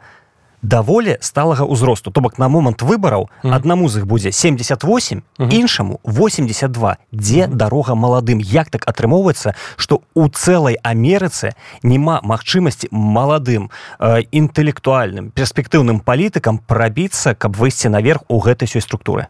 даволі 0.62 1.18
сталага 1.22 1.64
ўзросту 1.64 2.12
то 2.12 2.22
бок 2.22 2.40
на 2.40 2.50
момант 2.50 2.82
выбараў 2.82 3.30
mm. 3.44 3.56
аднаму 3.56 3.90
з 3.90 3.98
іх 3.98 4.06
будзе 4.06 4.32
78 4.32 5.22
mm 5.40 5.48
-hmm. 5.48 5.54
іншаму 5.54 6.00
82 6.04 6.98
дзе 7.12 7.36
mm 7.36 7.52
-hmm. 7.52 7.56
дарога 7.56 7.96
маладым 7.96 8.40
як 8.42 8.70
так 8.70 8.88
атрымоўваецца 8.88 9.54
што 9.78 10.02
у 10.14 10.28
цэлай 10.28 10.78
Амерыцы 10.84 11.52
няма 11.84 12.22
магчымасці 12.24 12.88
маладым 12.92 13.70
э, 14.00 14.24
інтэлектуальным 14.32 15.32
перспектыўным 15.32 16.00
палітыкам 16.00 16.60
прабіцца 16.68 17.34
каб 17.34 17.56
выйсці 17.56 17.90
наверх 17.90 18.22
у 18.28 18.40
гэтай 18.40 18.68
сёй 18.68 18.82
структуры 18.82 19.28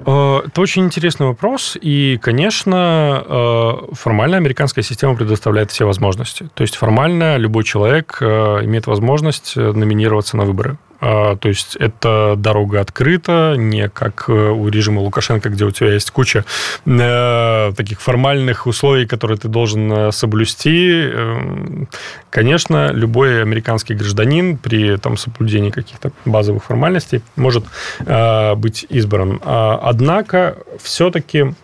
это 0.00 0.60
очень 0.60 0.84
интересный 0.84 1.26
вопрос, 1.26 1.76
и, 1.80 2.18
конечно, 2.20 3.22
э, 3.26 3.94
формально 3.94 4.36
американская 4.36 4.82
система 4.82 5.16
предоставляет 5.16 5.70
все 5.70 5.84
возможности. 5.86 6.48
То 6.54 6.62
есть 6.62 6.76
формально 6.76 7.36
любой 7.36 7.64
человек 7.64 8.18
э, 8.20 8.26
имеет 8.64 8.86
возможность 8.86 9.56
номинироваться 9.56 10.36
на 10.36 10.44
выборы. 10.44 10.78
А, 11.00 11.36
то 11.36 11.48
есть 11.48 11.76
это 11.76 12.34
дорога 12.36 12.80
открыта, 12.80 13.54
не 13.56 13.88
как 13.88 14.24
э, 14.28 14.32
у 14.32 14.68
режима 14.68 15.00
Лукашенко, 15.00 15.48
где 15.50 15.64
у 15.64 15.70
тебя 15.70 15.92
есть 15.92 16.10
куча 16.10 16.44
э, 16.86 17.72
таких 17.76 18.00
формальных 18.00 18.66
условий, 18.66 19.06
которые 19.06 19.38
ты 19.38 19.48
должен 19.48 19.92
э, 19.92 20.12
соблюсти. 20.12 21.10
Эм, 21.12 21.88
конечно, 22.30 22.90
любой 22.92 23.42
американский 23.42 23.94
гражданин 23.94 24.56
при 24.56 24.96
там, 24.96 25.16
соблюдении 25.16 25.70
каких-то 25.70 26.12
базовых 26.24 26.64
формальностей 26.64 27.22
может 27.36 27.64
быть 28.56 28.86
избран. 28.88 29.40
А, 29.42 29.80
однако 29.82 30.58
все-таки 30.82 31.54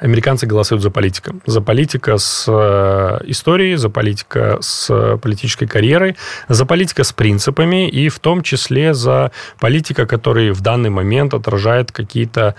американцы 0.00 0.46
голосуют 0.46 0.82
за 0.82 0.90
политика. 0.90 1.34
За 1.46 1.60
политика 1.60 2.18
с 2.18 2.46
э, 2.48 3.30
историей, 3.30 3.76
за 3.76 3.90
политика 3.90 4.58
с 4.60 5.18
политической 5.22 5.66
карьерой, 5.66 6.16
за 6.48 6.66
политика 6.66 7.04
с 7.04 7.12
принципами 7.12 7.88
и 7.88 8.08
в 8.08 8.18
том 8.18 8.42
числе 8.42 8.94
за 8.94 9.30
политика, 9.60 10.06
который 10.06 10.50
в 10.50 10.60
данный 10.60 10.90
момент 10.90 11.34
отражает 11.34 11.92
какие-то 11.92 12.54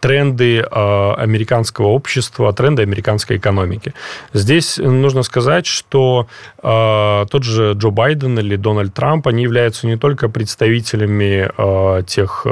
тренды 0.00 0.58
э, 0.58 1.14
американского 1.18 1.88
общества, 1.88 2.52
тренды 2.52 2.82
американской 2.82 3.36
экономики. 3.36 3.94
Здесь 4.32 4.78
нужно 4.78 5.22
сказать, 5.22 5.66
что 5.66 6.26
э, 6.62 7.26
тот 7.30 7.42
же 7.44 7.74
Джо 7.74 7.90
Байден 7.90 8.38
или 8.38 8.56
Дональд 8.56 8.94
Трамп, 8.94 9.28
они 9.28 9.42
являются 9.42 9.86
не 9.86 9.96
только 9.96 10.28
представителями 10.28 12.02
тех 12.06 12.46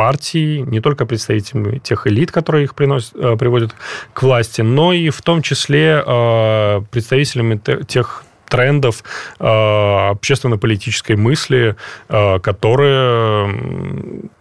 партий, 0.00 0.62
не 0.62 0.80
только 0.80 1.04
представителями 1.04 1.78
тех 1.78 2.06
элит, 2.06 2.32
которые 2.32 2.64
их 2.64 2.74
приносят, 2.74 3.14
э, 3.16 3.36
приводят 3.36 3.74
к 4.14 4.22
власти, 4.22 4.62
но 4.62 4.94
и 4.94 5.10
в 5.10 5.20
том 5.20 5.42
числе 5.42 6.02
э, 6.06 6.80
представителями 6.90 7.60
тех 7.86 8.24
трендов 8.50 9.02
э, 9.38 9.44
общественно-политической 10.10 11.16
мысли, 11.16 11.76
э, 12.08 12.38
которые 12.40 13.54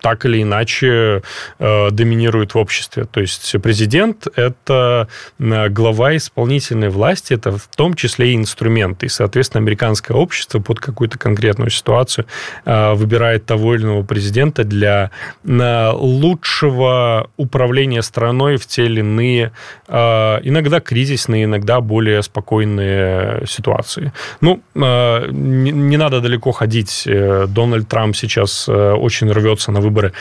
так 0.02 0.26
или 0.26 0.42
иначе 0.42 1.22
э, 1.60 1.92
доминируют 1.92 2.56
в 2.56 2.58
обществе. 2.58 3.06
То 3.06 3.22
есть 3.22 3.56
президент– 3.62 4.28
это 4.36 5.08
глава 5.38 6.18
исполнительной 6.18 6.90
власти, 6.90 7.34
это 7.34 7.52
в 7.52 7.68
том 7.76 7.94
числе 7.94 8.32
и 8.32 8.36
инструмент. 8.36 9.04
И, 9.04 9.08
соответственно, 9.10 9.62
американское 9.62 10.18
общество 10.18 10.60
под 10.60 10.80
какую-то 10.80 11.20
конкретную 11.20 11.70
ситуацию 11.70 12.26
выбирает 12.66 13.46
того 13.46 13.76
или 13.76 13.84
иного 13.84 14.04
президента 14.04 14.64
для 14.64 15.12
лучшего 15.44 17.30
управления 17.38 18.02
страной 18.02 18.58
в 18.58 18.66
те 18.66 18.86
или 18.86 19.02
иные, 19.02 19.52
иногда 19.88 20.80
кризисные, 20.80 21.44
иногда 21.44 21.82
более 21.82 22.24
спокойные 22.24 23.46
ситуации 23.46 23.99
ситуации. 24.00 24.12
Ну, 24.42 24.62
э, 24.76 25.28
не 25.32 25.98
надо 25.98 26.22
далеко 26.22 26.52
ходить. 26.52 27.04
Э, 27.08 27.48
Дональд 27.48 27.88
Трамп 27.88 28.16
сейчас 28.16 28.70
э, 28.70 28.94
очень 28.94 29.32
рвется 29.32 29.72
на 29.72 29.80
выборы 29.82 30.14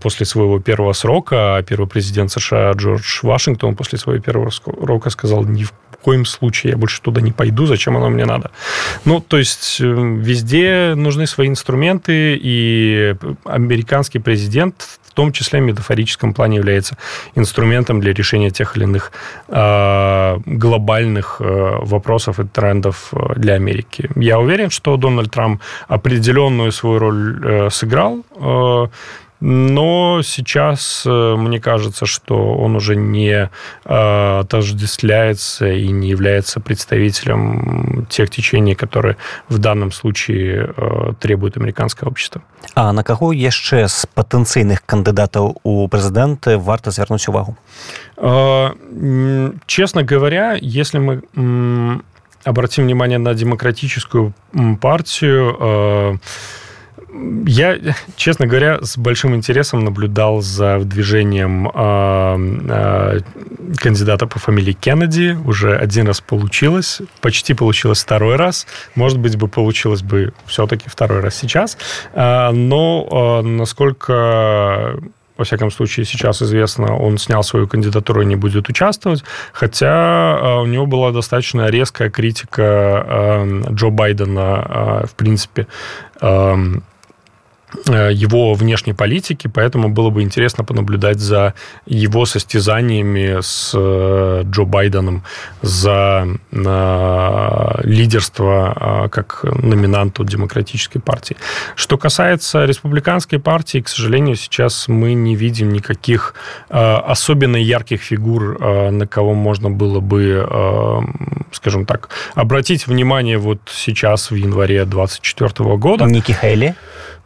после 0.00 0.26
своего 0.26 0.60
первого 0.60 0.92
срока. 0.92 1.56
А 1.56 1.62
первый 1.62 1.86
президент 1.86 2.30
США 2.30 2.72
Джордж 2.72 3.20
Вашингтон 3.22 3.74
после 3.74 3.98
своего 3.98 4.22
первого 4.22 4.50
срока 4.50 5.10
сказал, 5.10 5.44
ни 5.44 5.64
в 5.64 5.72
коем 6.02 6.24
случае 6.24 6.72
я 6.72 6.76
больше 6.76 7.02
туда 7.02 7.20
не 7.20 7.32
пойду, 7.32 7.66
зачем 7.66 7.96
оно 7.96 8.10
мне 8.10 8.24
надо. 8.24 8.50
Ну, 9.04 9.20
то 9.20 9.38
есть 9.38 9.80
везде 9.80 10.94
нужны 10.96 11.26
свои 11.26 11.48
инструменты, 11.48 12.38
и 12.40 13.14
американский 13.44 14.20
президент 14.20 14.98
том 15.16 15.32
числе 15.32 15.60
в 15.60 15.62
метафорическом 15.62 16.34
плане 16.34 16.56
является 16.56 16.96
инструментом 17.36 18.00
для 18.00 18.12
решения 18.12 18.50
тех 18.50 18.76
или 18.76 18.84
иных 18.84 19.12
э, 19.48 20.38
глобальных 20.46 21.40
э, 21.40 21.78
вопросов 21.82 22.38
и 22.40 22.44
трендов 22.44 23.12
э, 23.12 23.34
для 23.36 23.54
Америки. 23.54 24.10
Я 24.16 24.38
уверен, 24.38 24.70
что 24.70 24.96
Дональд 24.96 25.30
Трамп 25.30 25.62
определенную 25.88 26.72
свою 26.72 26.98
роль 26.98 27.40
э, 27.44 27.70
сыграл. 27.70 28.24
Э, 28.36 28.86
но 29.40 30.22
сейчас 30.22 31.02
э, 31.06 31.34
мне 31.36 31.60
кажется, 31.60 32.06
что 32.06 32.54
он 32.54 32.76
уже 32.76 32.96
не 32.96 33.50
э, 33.84 34.38
отождествляется 34.40 35.68
и 35.68 35.88
не 35.88 36.08
является 36.08 36.60
представителем 36.60 38.06
тех 38.08 38.30
течений, 38.30 38.74
которые 38.74 39.16
в 39.48 39.58
данном 39.58 39.92
случае 39.92 40.72
э, 40.76 41.12
требует 41.20 41.56
американское 41.56 42.08
общество. 42.08 42.42
А 42.74 42.92
на 42.92 43.04
каго 43.04 43.32
яшчэ 43.32 43.88
з 43.88 44.06
патэнцыйных 44.14 44.84
кандыдатаў 44.86 45.60
у 45.62 45.88
прэзідэнты 45.88 46.56
варта 46.56 46.90
звярнуць 46.90 47.28
увагу? 47.28 47.56
Честно 49.66 50.02
говоря, 50.02 50.56
если 50.60 50.98
мы 50.98 52.02
обратим 52.44 52.84
внимание 52.84 53.18
на 53.18 53.34
демократическую 53.34 54.32
партию, 54.80 56.18
я, 57.46 57.78
честно 58.16 58.46
говоря, 58.46 58.78
с 58.82 58.96
большим 58.96 59.34
интересом 59.34 59.84
наблюдал 59.84 60.40
за 60.40 60.80
движением 60.80 61.68
э, 61.68 61.70
э, 62.68 63.20
кандидата 63.76 64.26
по 64.26 64.38
фамилии 64.38 64.72
Кеннеди. 64.72 65.36
Уже 65.44 65.76
один 65.76 66.06
раз 66.06 66.20
получилось, 66.20 67.00
почти 67.20 67.54
получилось 67.54 68.02
второй 68.02 68.36
раз. 68.36 68.66
Может 68.94 69.18
быть, 69.18 69.36
бы 69.36 69.48
получилось 69.48 70.02
бы 70.02 70.32
все-таки 70.46 70.88
второй 70.88 71.20
раз 71.20 71.36
сейчас. 71.36 71.78
Э, 72.12 72.50
но 72.50 73.42
э, 73.42 73.46
насколько 73.46 74.98
во 75.36 75.44
всяком 75.44 75.70
случае, 75.70 76.06
сейчас 76.06 76.40
известно, 76.40 76.96
он 76.96 77.18
снял 77.18 77.42
свою 77.42 77.68
кандидатуру 77.68 78.22
и 78.22 78.24
не 78.24 78.36
будет 78.36 78.70
участвовать, 78.70 79.22
хотя 79.52 80.60
у 80.62 80.64
него 80.64 80.86
была 80.86 81.12
достаточно 81.12 81.66
резкая 81.66 82.08
критика 82.08 83.44
Джо 83.70 83.90
Байдена, 83.90 85.04
в 85.06 85.14
принципе, 85.14 85.66
его 87.86 88.54
внешней 88.54 88.92
политики, 88.92 89.48
поэтому 89.48 89.88
было 89.88 90.10
бы 90.10 90.22
интересно 90.22 90.64
понаблюдать 90.64 91.18
за 91.18 91.54
его 91.86 92.26
состязаниями 92.26 93.40
с 93.40 93.72
э, 93.74 94.42
Джо 94.44 94.64
Байденом 94.64 95.22
за 95.62 96.26
э, 96.50 97.80
лидерство 97.84 99.08
как 99.10 99.44
номинанту 99.44 100.24
демократической 100.24 100.98
партии. 100.98 101.36
Что 101.74 101.98
касается 101.98 102.64
республиканской 102.64 103.38
партии, 103.38 103.80
к 103.80 103.88
сожалению, 103.88 104.36
сейчас 104.36 104.88
мы 104.88 105.14
не 105.14 105.34
видим 105.34 105.70
никаких 105.70 106.34
особенно 106.68 107.56
ярких 107.56 108.00
фигур, 108.00 108.60
на 108.90 109.06
кого 109.06 109.34
можно 109.34 109.70
было 109.70 110.00
бы, 110.00 110.46
скажем 111.52 111.86
так, 111.86 112.08
обратить 112.34 112.86
внимание 112.86 113.38
вот 113.38 113.60
сейчас, 113.70 114.30
в 114.30 114.34
январе 114.34 114.84
2024 114.84 115.76
года. 115.76 116.04
Ники 116.04 116.32
Хейли? 116.32 116.74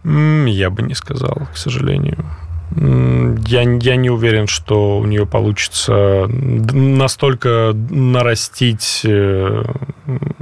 Я 0.04 0.70
бы 0.70 0.82
не 0.82 0.94
сказал, 0.94 1.48
к 1.52 1.56
сожалению. 1.56 2.24
Я, 2.76 3.62
я 3.62 3.96
не 3.96 4.10
уверен, 4.10 4.46
что 4.46 4.98
у 4.98 5.04
нее 5.04 5.26
получится 5.26 6.28
настолько 6.28 7.72
нарастить 7.74 9.02
э, 9.04 9.64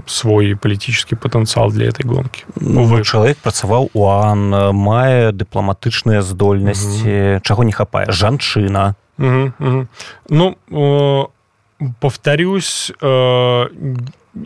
свой 0.07 0.55
политический 0.55 1.15
потенциал 1.15 1.71
для 1.71 1.89
этой 1.89 2.05
гонки. 2.05 2.45
Увы. 2.61 3.03
Человек 3.03 3.39
працаваў 3.39 3.89
у 3.95 4.09
ан 4.09 4.51
мае 4.77 5.33
дыпламатычныя 5.33 6.21
здольнасці 6.21 7.41
угу. 7.41 7.45
чаго 7.45 7.65
не 7.65 7.73
хапае 7.73 8.13
жанчына 8.13 8.95
угу, 9.17 9.53
угу. 9.59 9.87
ну 10.29 10.59
э, 10.69 11.87
повторюсь 12.01 12.93
э, 13.01 13.67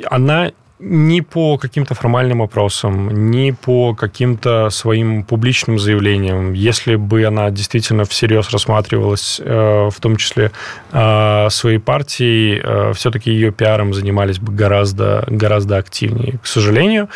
она 0.06 0.52
ни 0.82 1.20
по 1.20 1.58
каким-то 1.58 1.94
формальным 1.94 2.38
вопросам, 2.38 3.30
ни 3.30 3.52
по 3.52 3.94
каким-то 3.94 4.68
своим 4.70 5.22
публичным 5.22 5.78
заявлениям. 5.78 6.52
Если 6.52 6.96
бы 6.96 7.24
она 7.24 7.50
действительно 7.50 8.04
всерьез 8.04 8.50
рассматривалась, 8.50 9.40
э, 9.42 9.88
в 9.90 10.00
том 10.00 10.16
числе 10.16 10.50
э, 10.90 11.48
своей 11.50 11.78
партией, 11.78 12.60
э, 12.62 12.92
все-таки 12.94 13.30
ее 13.30 13.52
пиаром 13.52 13.94
занимались 13.94 14.38
бы 14.38 14.52
гораздо, 14.52 15.24
гораздо 15.28 15.76
активнее. 15.76 16.38
К 16.42 16.46
сожалению, 16.46 17.08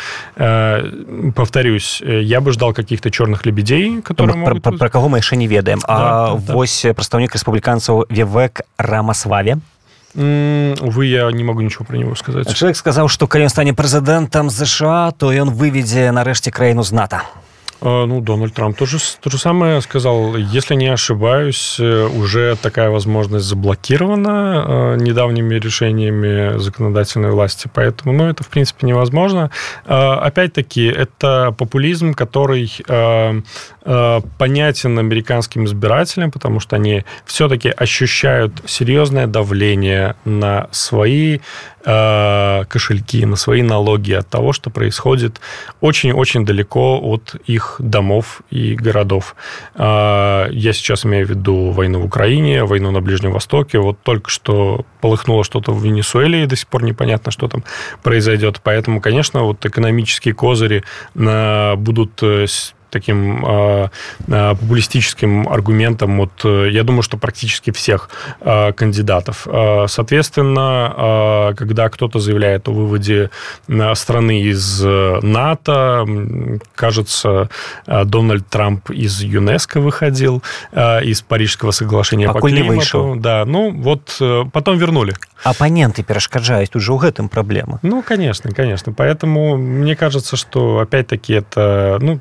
повторюсь, 1.35 2.01
я 2.01 2.41
бы 2.41 2.51
ждал 2.51 2.73
каких-то 2.73 3.11
черных 3.11 3.45
лебедей, 3.45 4.01
которые 4.01 4.33
про, 4.33 4.39
могут... 4.39 4.63
Про, 4.63 4.71
про 4.73 4.89
кого 4.89 5.09
мы 5.09 5.17
еще 5.17 5.35
не 5.35 5.47
ведаем. 5.47 5.79
Да, 5.79 5.85
а 5.87 6.37
да. 6.37 6.53
вось 6.53 6.85
представник 6.95 7.33
республиканцев 7.33 8.05
Вивек 8.09 8.61
Рамасваве 8.77 9.59
Увы, 10.16 11.06
я 11.06 11.30
не 11.32 11.44
могу 11.44 11.62
ничего 11.62 11.84
про 11.84 11.96
него 11.96 12.14
сказать. 12.14 12.54
Человек 12.54 12.76
сказал, 12.76 13.08
что 13.08 13.26
калі 13.26 13.48
ён 13.48 13.48
стане 13.48 13.72
прэзідэнтам 13.72 14.50
ЗША, 14.50 15.12
то 15.16 15.32
ён 15.32 15.48
выведзе 15.50 16.12
нарэшце 16.12 16.52
краіну 16.52 16.84
з 16.84 16.92
НАТО. 16.92 17.22
А, 17.81 18.05
ну, 18.05 18.21
Дональд 18.21 18.53
Трамп 18.53 18.77
тоже 18.77 18.97
то 19.21 19.29
же 19.29 19.37
самое 19.37 19.81
сказал. 19.81 20.35
Если 20.35 20.75
не 20.75 20.87
ошибаюсь, 20.87 21.77
э, 21.79 22.07
уже 22.07 22.55
такая 22.61 22.89
возможность 22.89 23.45
заблокирована 23.45 24.65
э, 24.67 24.97
недавними 24.99 25.55
решениями 25.55 26.57
законодательной 26.57 27.31
власти. 27.31 27.69
Поэтому, 27.73 28.13
ну, 28.13 28.25
это, 28.25 28.43
в 28.43 28.47
принципе, 28.47 28.87
невозможно. 28.87 29.51
А, 29.85 30.19
опять-таки, 30.19 30.85
это 30.85 31.53
популизм, 31.57 32.13
который 32.13 32.71
э, 32.87 33.41
понятен 34.37 34.99
американским 34.99 35.65
избирателям, 35.65 36.31
потому 36.31 36.59
что 36.59 36.75
они 36.75 37.05
все-таки 37.25 37.69
ощущают 37.69 38.51
серьезное 38.65 39.27
давление 39.27 40.15
на 40.25 40.67
свои 40.71 41.39
кошельки, 41.87 43.25
на 43.25 43.37
свои 43.37 43.61
налоги 43.61 44.11
от 44.11 44.27
того, 44.27 44.51
что 44.51 44.69
происходит 44.69 45.39
очень-очень 45.79 46.45
далеко 46.45 46.99
от 47.01 47.35
их 47.45 47.77
домов 47.79 48.41
и 48.51 48.75
городов. 48.75 49.35
Я 49.77 50.49
сейчас 50.51 51.05
имею 51.05 51.25
в 51.25 51.29
виду 51.29 51.71
войну 51.71 52.01
в 52.01 52.05
Украине, 52.05 52.65
войну 52.65 52.91
на 52.91 52.99
Ближнем 52.99 53.31
Востоке. 53.31 53.79
Вот 53.79 53.97
только 54.03 54.29
что 54.29 54.85
полыхнуло 54.99 55.45
что-то 55.45 55.71
в 55.71 55.81
Венесуэле, 55.81 56.43
и 56.43 56.45
до 56.47 56.57
сих 56.57 56.67
пор 56.67 56.83
непонятно, 56.83 57.31
что 57.31 57.47
там 57.47 57.63
произойдет. 58.03 58.59
Поэтому, 58.63 58.99
конечно, 58.99 59.43
вот 59.43 59.65
экономические 59.65 60.33
козыри 60.33 60.83
будут 61.15 62.21
э, 62.21 62.47
таким 62.99 63.45
э, 63.45 63.89
популистическим 64.27 65.47
аргументом 65.47 66.19
от, 66.19 66.31
э, 66.43 66.69
я 66.71 66.83
думаю, 66.83 67.01
что 67.03 67.17
практически 67.17 67.71
всех 67.71 68.09
э, 68.41 68.73
кандидатов. 68.73 69.47
Соответственно, 69.87 71.51
э, 71.51 71.55
когда 71.55 71.89
кто-то 71.89 72.19
заявляет 72.19 72.67
о 72.67 72.71
выводе 72.71 73.29
страны 73.93 74.41
из 74.41 74.83
НАТО, 74.83 76.05
кажется, 76.75 77.49
Дональд 77.85 78.47
Трамп 78.49 78.89
из 78.89 79.21
ЮНЕСКО 79.21 79.79
выходил, 79.79 80.43
из 80.73 81.21
Парижского 81.21 81.71
соглашения 81.71 82.27
Пакуль 82.27 82.51
по 82.51 82.55
климату. 82.55 83.15
Да, 83.17 83.45
ну 83.45 83.71
вот 83.71 84.21
потом 84.53 84.77
вернули. 84.77 85.13
Аппоненты 85.43 86.03
перашкаджаюць 86.03 86.73
уже 86.75 86.91
ў 86.93 86.97
гэтым 86.97 87.29
праблема 87.29 87.79
ну 87.83 88.01
конечно 88.01 88.51
конечно 88.51 88.91
поэтому 88.91 89.55
мне 89.55 89.95
кажется 89.95 90.35
что 90.35 90.79
опять-таки 90.79 91.33
это 91.33 91.97
ну 92.01 92.19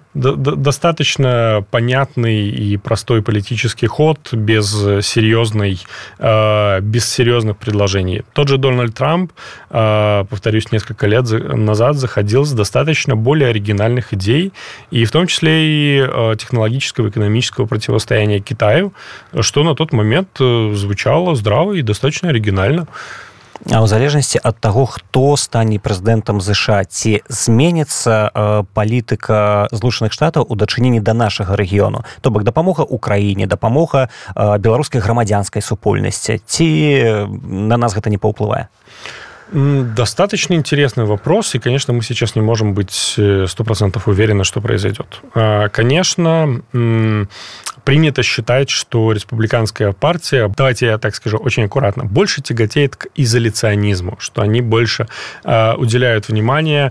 достаточно 0.66 1.64
понятный 1.70 2.48
и 2.48 2.76
простой 2.76 3.22
политический 3.22 3.86
ход 3.86 4.18
без 4.32 4.66
серьезной, 5.06 5.78
э, 6.18 6.80
без 6.80 7.08
серьезных 7.08 7.56
предложений. 7.56 8.22
Тот 8.32 8.48
же 8.48 8.58
Дональд 8.58 8.94
Трамп, 8.94 9.30
э, 9.70 10.24
повторюсь, 10.28 10.72
несколько 10.72 11.06
лет 11.06 11.30
назад 11.30 11.96
заходил 11.96 12.44
с 12.44 12.52
достаточно 12.52 13.14
более 13.14 13.50
оригинальных 13.50 14.12
идей, 14.12 14.52
и 14.90 15.04
в 15.04 15.10
том 15.12 15.28
числе 15.28 15.52
и 15.52 16.04
э, 16.04 16.34
технологического, 16.36 17.08
экономического 17.10 17.66
противостояния 17.66 18.40
Китаю, 18.40 18.92
что 19.40 19.62
на 19.62 19.74
тот 19.74 19.92
момент 19.92 20.28
звучало 20.38 21.36
здраво 21.36 21.74
и 21.74 21.82
достаточно 21.82 22.30
оригинально. 22.30 22.88
А 23.64 23.80
ў 23.80 23.86
залежнасці 23.88 24.38
ад 24.44 24.60
таго 24.60 24.84
хто 24.84 25.34
стане 25.40 25.80
прэзідэнтам 25.80 26.44
ЗША 26.44 26.84
ці 26.84 27.24
зменіцца 27.26 28.28
э, 28.28 28.62
палітыка 28.76 29.72
злучаных 29.72 30.12
штатаў 30.12 30.44
у 30.44 30.54
дачыненні 30.54 31.00
да 31.00 31.16
нашага 31.16 31.56
рэгіёну? 31.56 32.04
То 32.20 32.30
бок 32.30 32.44
дапамога 32.44 32.84
украіне 32.84 33.48
дапамога 33.48 34.06
э, 34.06 34.58
беларускай 34.60 35.00
грамадзянскай 35.00 35.64
супольнасці. 35.64 36.44
Ці 36.44 36.66
на 37.42 37.76
нас 37.80 37.96
гэта 37.96 38.12
не 38.12 38.20
паўплывае 38.20 38.68
Достаточно 39.52 40.54
интересный 40.54 41.04
вопрос, 41.04 41.54
и, 41.54 41.60
конечно, 41.60 41.92
мы 41.92 42.02
сейчас 42.02 42.34
не 42.34 42.42
можем 42.42 42.74
быть 42.74 43.14
э, 43.16 43.46
сто 43.48 43.62
процентов 43.62 44.08
уверены, 44.08 44.42
что 44.42 44.60
произойдет. 44.60 45.20
А, 45.34 45.68
конечно, 45.68 46.62
принято 47.84 48.22
считать, 48.24 48.70
что 48.70 49.12
республиканская 49.12 49.92
партия, 49.92 50.52
давайте 50.56 50.86
я 50.86 50.98
так 50.98 51.14
скажу 51.14 51.36
очень 51.38 51.64
аккуратно, 51.64 52.04
больше 52.04 52.42
тяготеет 52.42 52.96
к 52.96 53.06
изоляционизму, 53.14 54.16
что 54.18 54.42
они 54.42 54.62
больше 54.62 55.06
э, 55.44 55.74
уделяют 55.74 56.28
внимание 56.28 56.90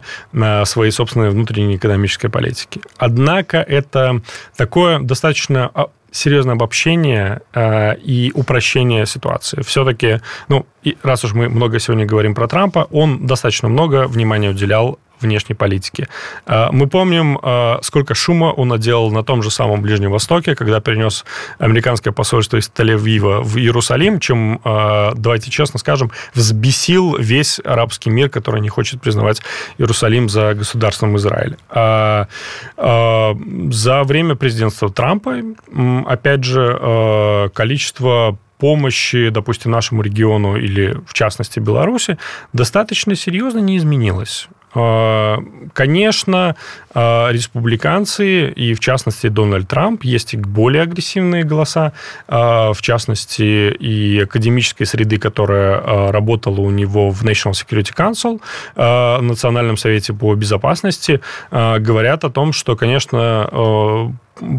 своей 0.63 0.91
собственной 0.91 1.31
внутренней 1.31 1.75
экономической 1.75 2.29
политике. 2.29 2.79
Однако 2.97 3.57
это 3.57 4.21
такое 4.55 4.99
достаточно 4.99 5.69
а, 5.73 5.87
серьезное 6.15 6.55
обобщение 6.55 7.41
э, 7.53 7.95
и 7.97 8.31
упрощение 8.33 9.05
ситуации. 9.05 9.61
Все-таки, 9.61 10.21
ну, 10.47 10.65
и 10.83 10.97
раз 11.03 11.23
уж 11.23 11.33
мы 11.33 11.49
много 11.49 11.79
сегодня 11.79 12.05
говорим 12.05 12.33
про 12.33 12.47
Трампа, 12.47 12.87
он 12.91 13.27
достаточно 13.27 13.69
много 13.69 14.07
внимания 14.07 14.49
уделял 14.49 14.99
внешней 15.19 15.55
политики. 15.55 16.07
А, 16.45 16.71
мы 16.71 16.87
помним, 16.87 17.39
а, 17.41 17.79
сколько 17.81 18.15
шума 18.15 18.45
он 18.45 18.69
наделал 18.69 19.11
на 19.11 19.23
том 19.23 19.43
же 19.43 19.51
самом 19.51 19.81
Ближнем 19.81 20.11
Востоке, 20.11 20.55
когда 20.55 20.79
перенес 20.79 21.25
американское 21.59 22.13
посольство 22.13 22.57
из 22.57 22.69
Тель-Авива 22.69 23.41
в 23.41 23.57
Иерусалим, 23.57 24.19
чем, 24.19 24.59
а, 24.63 25.13
давайте 25.15 25.51
честно 25.51 25.79
скажем, 25.79 26.11
взбесил 26.33 27.17
весь 27.17 27.59
арабский 27.63 28.09
мир, 28.09 28.29
который 28.29 28.61
не 28.61 28.69
хочет 28.69 29.01
признавать 29.01 29.41
Иерусалим 29.77 30.29
за 30.29 30.53
государством 30.53 31.17
Израиль. 31.17 31.57
За 32.77 34.03
время 34.03 34.35
президентства 34.35 34.89
Трампа, 34.89 35.41
опять 36.07 36.43
же, 36.43 37.49
количество 37.53 38.37
помощи, 38.57 39.29
допустим, 39.29 39.71
нашему 39.71 40.01
региону 40.01 40.57
или, 40.57 40.97
в 41.07 41.13
частности, 41.13 41.59
Беларуси, 41.59 42.17
достаточно 42.53 43.15
серьезно 43.15 43.59
не 43.59 43.77
изменилось. 43.77 44.47
А, 44.75 45.39
конечно, 45.73 46.55
а, 46.93 47.29
республиканцы 47.31 48.49
и, 48.49 48.73
в 48.73 48.79
частности, 48.79 49.27
Дональд 49.27 49.67
Трамп, 49.67 50.03
есть 50.03 50.35
более 50.35 50.83
агрессивные 50.83 51.43
голоса, 51.43 51.93
а, 52.27 52.73
в 52.73 52.81
частности, 52.81 53.71
и 53.71 54.19
академической 54.19 54.85
среды, 54.85 55.17
которая 55.17 56.11
работала 56.11 56.59
у 56.59 56.69
него 56.69 57.09
в 57.09 57.23
National 57.23 57.53
Security 57.53 57.93
Council, 57.95 58.41
Национальном 59.21 59.77
совете 59.77 60.13
по 60.13 60.35
безопасности, 60.35 61.21
говорят 61.51 62.23
о 62.23 62.29
том, 62.29 62.53
что, 62.53 62.75
конечно, 62.75 64.13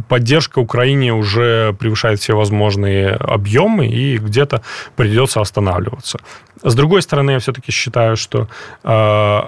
поддержка 0.09 0.59
Украине 0.59 1.13
уже 1.13 1.75
превышает 1.79 2.21
все 2.21 2.35
возможные 2.35 3.11
объемы, 3.11 3.87
и 3.87 4.19
где-то 4.19 4.63
придется 4.97 5.41
останавливаться. 5.41 6.19
С 6.63 6.75
другой 6.75 7.03
стороны, 7.03 7.33
я 7.33 7.39
все-таки 7.39 7.73
считаю, 7.73 8.17
что 8.17 8.49
э, 8.85 9.41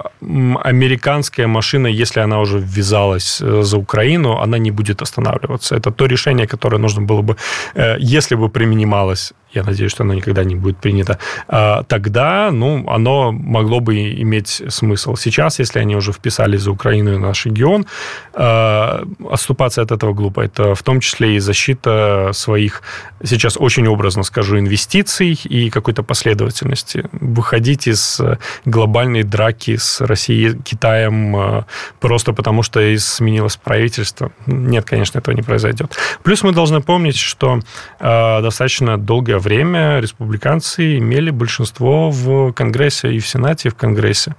американская 0.64 1.46
машина, 1.46 1.86
если 1.86 2.20
она 2.20 2.40
уже 2.40 2.58
ввязалась 2.58 3.40
э, 3.40 3.62
за 3.62 3.78
Украину, 3.78 4.38
она 4.38 4.58
не 4.58 4.70
будет 4.70 5.02
останавливаться. 5.02 5.76
Это 5.76 5.90
то 5.90 6.06
решение, 6.06 6.46
которое 6.46 6.78
нужно 6.78 7.02
было 7.02 7.22
бы, 7.22 7.36
э, 7.74 7.96
если 7.98 8.36
бы 8.36 8.48
применималось 8.48 9.32
я 9.54 9.62
надеюсь, 9.62 9.92
что 9.92 10.04
оно 10.04 10.14
никогда 10.14 10.44
не 10.44 10.54
будет 10.54 10.78
принято, 10.78 11.18
а, 11.48 11.82
тогда 11.82 12.50
ну, 12.52 12.84
оно 12.88 13.32
могло 13.32 13.80
бы 13.80 13.94
иметь 14.22 14.62
смысл. 14.68 15.16
Сейчас, 15.16 15.58
если 15.58 15.78
они 15.78 15.96
уже 15.96 16.12
вписались 16.12 16.60
за 16.60 16.70
Украину 16.70 17.14
и 17.14 17.18
наш 17.18 17.46
регион, 17.46 17.86
а, 18.34 19.04
отступаться 19.30 19.82
от 19.82 19.90
этого 19.90 20.12
глупо. 20.12 20.42
Это 20.42 20.74
в 20.74 20.82
том 20.82 21.00
числе 21.00 21.36
и 21.36 21.38
защита 21.38 22.30
своих, 22.32 22.82
сейчас 23.24 23.56
очень 23.58 23.86
образно 23.88 24.22
скажу, 24.22 24.58
инвестиций 24.58 25.32
и 25.32 25.70
какой-то 25.70 26.02
последовательности. 26.02 26.97
Выходить 27.12 27.86
из 27.86 28.20
глобальной 28.64 29.22
драки 29.22 29.76
с 29.76 30.00
Россией, 30.00 30.56
Китаем 30.62 31.36
а, 31.36 31.66
просто 32.00 32.32
потому, 32.32 32.62
что 32.62 32.80
сменилось 32.98 33.56
правительство. 33.56 34.30
Нет, 34.46 34.84
конечно, 34.84 35.18
этого 35.18 35.34
не 35.34 35.42
произойдет. 35.42 35.96
Плюс 36.22 36.42
мы 36.42 36.52
должны 36.52 36.80
помнить, 36.80 37.16
что 37.16 37.60
достаточно 37.98 38.96
долгое 38.98 39.38
время 39.38 40.00
республиканцы 40.00 40.98
имели 40.98 41.30
большинство 41.30 42.10
в 42.10 42.52
Конгрессе 42.52 43.12
и 43.12 43.18
в 43.18 43.26
Сенате, 43.26 43.68
и 43.68 43.70
в 43.70 43.74
Конгрессе. 43.74 44.34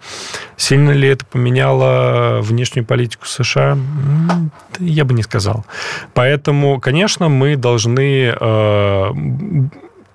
Сильно 0.57 0.91
ли 0.91 1.07
это 1.07 1.25
поменяло 1.25 2.39
внешнюю 2.41 2.85
политику 2.85 3.25
США? 3.25 3.77
Я 4.79 5.05
бы 5.05 5.13
не 5.13 5.23
сказал. 5.23 5.65
Поэтому, 6.13 6.79
конечно, 6.79 7.29
мы 7.29 7.55
должны 7.55 8.33
э, 8.39 9.11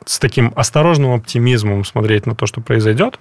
с 0.04 0.18
таким 0.18 0.52
осторожным 0.56 1.12
оптимизмом 1.12 1.84
смотреть 1.84 2.26
на 2.26 2.34
то, 2.34 2.46
что 2.46 2.60
произойдет. 2.60 3.18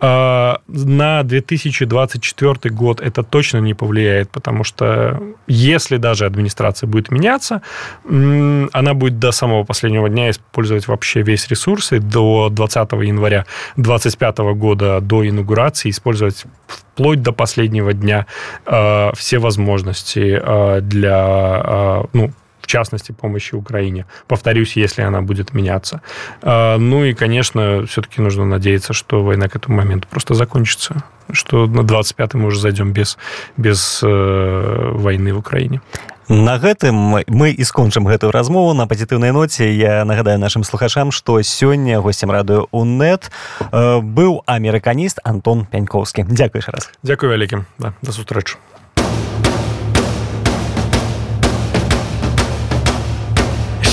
А, 0.00 0.60
на 0.68 1.22
2024 1.22 2.74
год 2.74 3.00
это 3.00 3.22
точно 3.22 3.58
не 3.58 3.74
повлияет, 3.74 4.30
потому 4.30 4.64
что 4.64 5.20
если 5.46 5.96
даже 5.96 6.26
администрация 6.26 6.86
будет 6.86 7.10
меняться, 7.10 7.62
она 8.04 8.94
будет 8.94 9.18
до 9.18 9.32
самого 9.32 9.64
последнего 9.64 10.08
дня 10.08 10.30
использовать 10.30 10.88
вообще 10.88 11.22
весь 11.22 11.48
ресурс, 11.48 11.92
и 11.92 11.98
до 11.98 12.48
20 12.50 12.92
января 12.92 13.46
2025 13.76 14.38
года, 14.56 15.00
до 15.00 15.28
инаугурации, 15.28 15.90
использовать 15.90 16.44
вплоть 16.66 17.22
до 17.22 17.32
последнего 17.32 17.92
дня 17.92 18.26
а, 18.66 19.12
все 19.14 19.38
возможности 19.38 20.40
а, 20.40 20.80
для 20.80 22.04
ну, 22.12 22.30
в 22.63 22.67
частности, 22.67 23.11
помощи 23.11 23.55
Украине. 23.55 24.05
Повторюсь, 24.27 24.75
если 24.75 25.01
она 25.01 25.21
будет 25.21 25.53
меняться. 25.53 26.01
А, 26.41 26.77
ну 26.77 27.03
и, 27.03 27.13
конечно, 27.13 27.85
все-таки 27.87 28.21
нужно 28.21 28.45
надеяться, 28.45 28.93
что 28.93 29.23
война 29.23 29.47
к 29.47 29.55
этому 29.55 29.77
моменту 29.77 30.07
просто 30.09 30.33
закончится, 30.33 31.03
что 31.31 31.65
на 31.67 31.81
25-й 31.81 32.37
мы 32.37 32.47
уже 32.47 32.59
зайдем 32.59 32.93
без, 32.93 33.17
без 33.57 34.01
э, 34.03 34.91
войны 34.93 35.33
в 35.33 35.39
Украине. 35.39 35.81
На 36.29 36.59
гэтым 36.61 36.93
мы 37.25 37.49
і 37.49 37.63
скончым 37.65 38.05
гэтую 38.05 38.29
размову 38.29 38.77
на 38.77 38.85
пазітыўнай 38.85 39.33
ноце 39.33 39.73
я 39.73 40.05
нагадаю 40.05 40.37
нашим 40.37 40.63
слухачам 40.63 41.09
што 41.09 41.41
сёння 41.41 41.97
госцем 42.05 42.29
радыё 42.29 42.69
унет 42.69 43.31
э, 43.73 43.97
быў 43.97 44.45
амерыканіст 44.45 45.25
Антон 45.25 45.65
пяньковскі 45.65 46.29
дзякуй 46.29 46.61
раз 46.69 46.93
дзякую 47.01 47.33
вялікім 47.33 47.65
да, 47.79 47.97
да 48.05 48.11
сустрэчу 48.13 48.61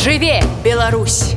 жыве 0.01 0.43
Беларусь 0.63 1.35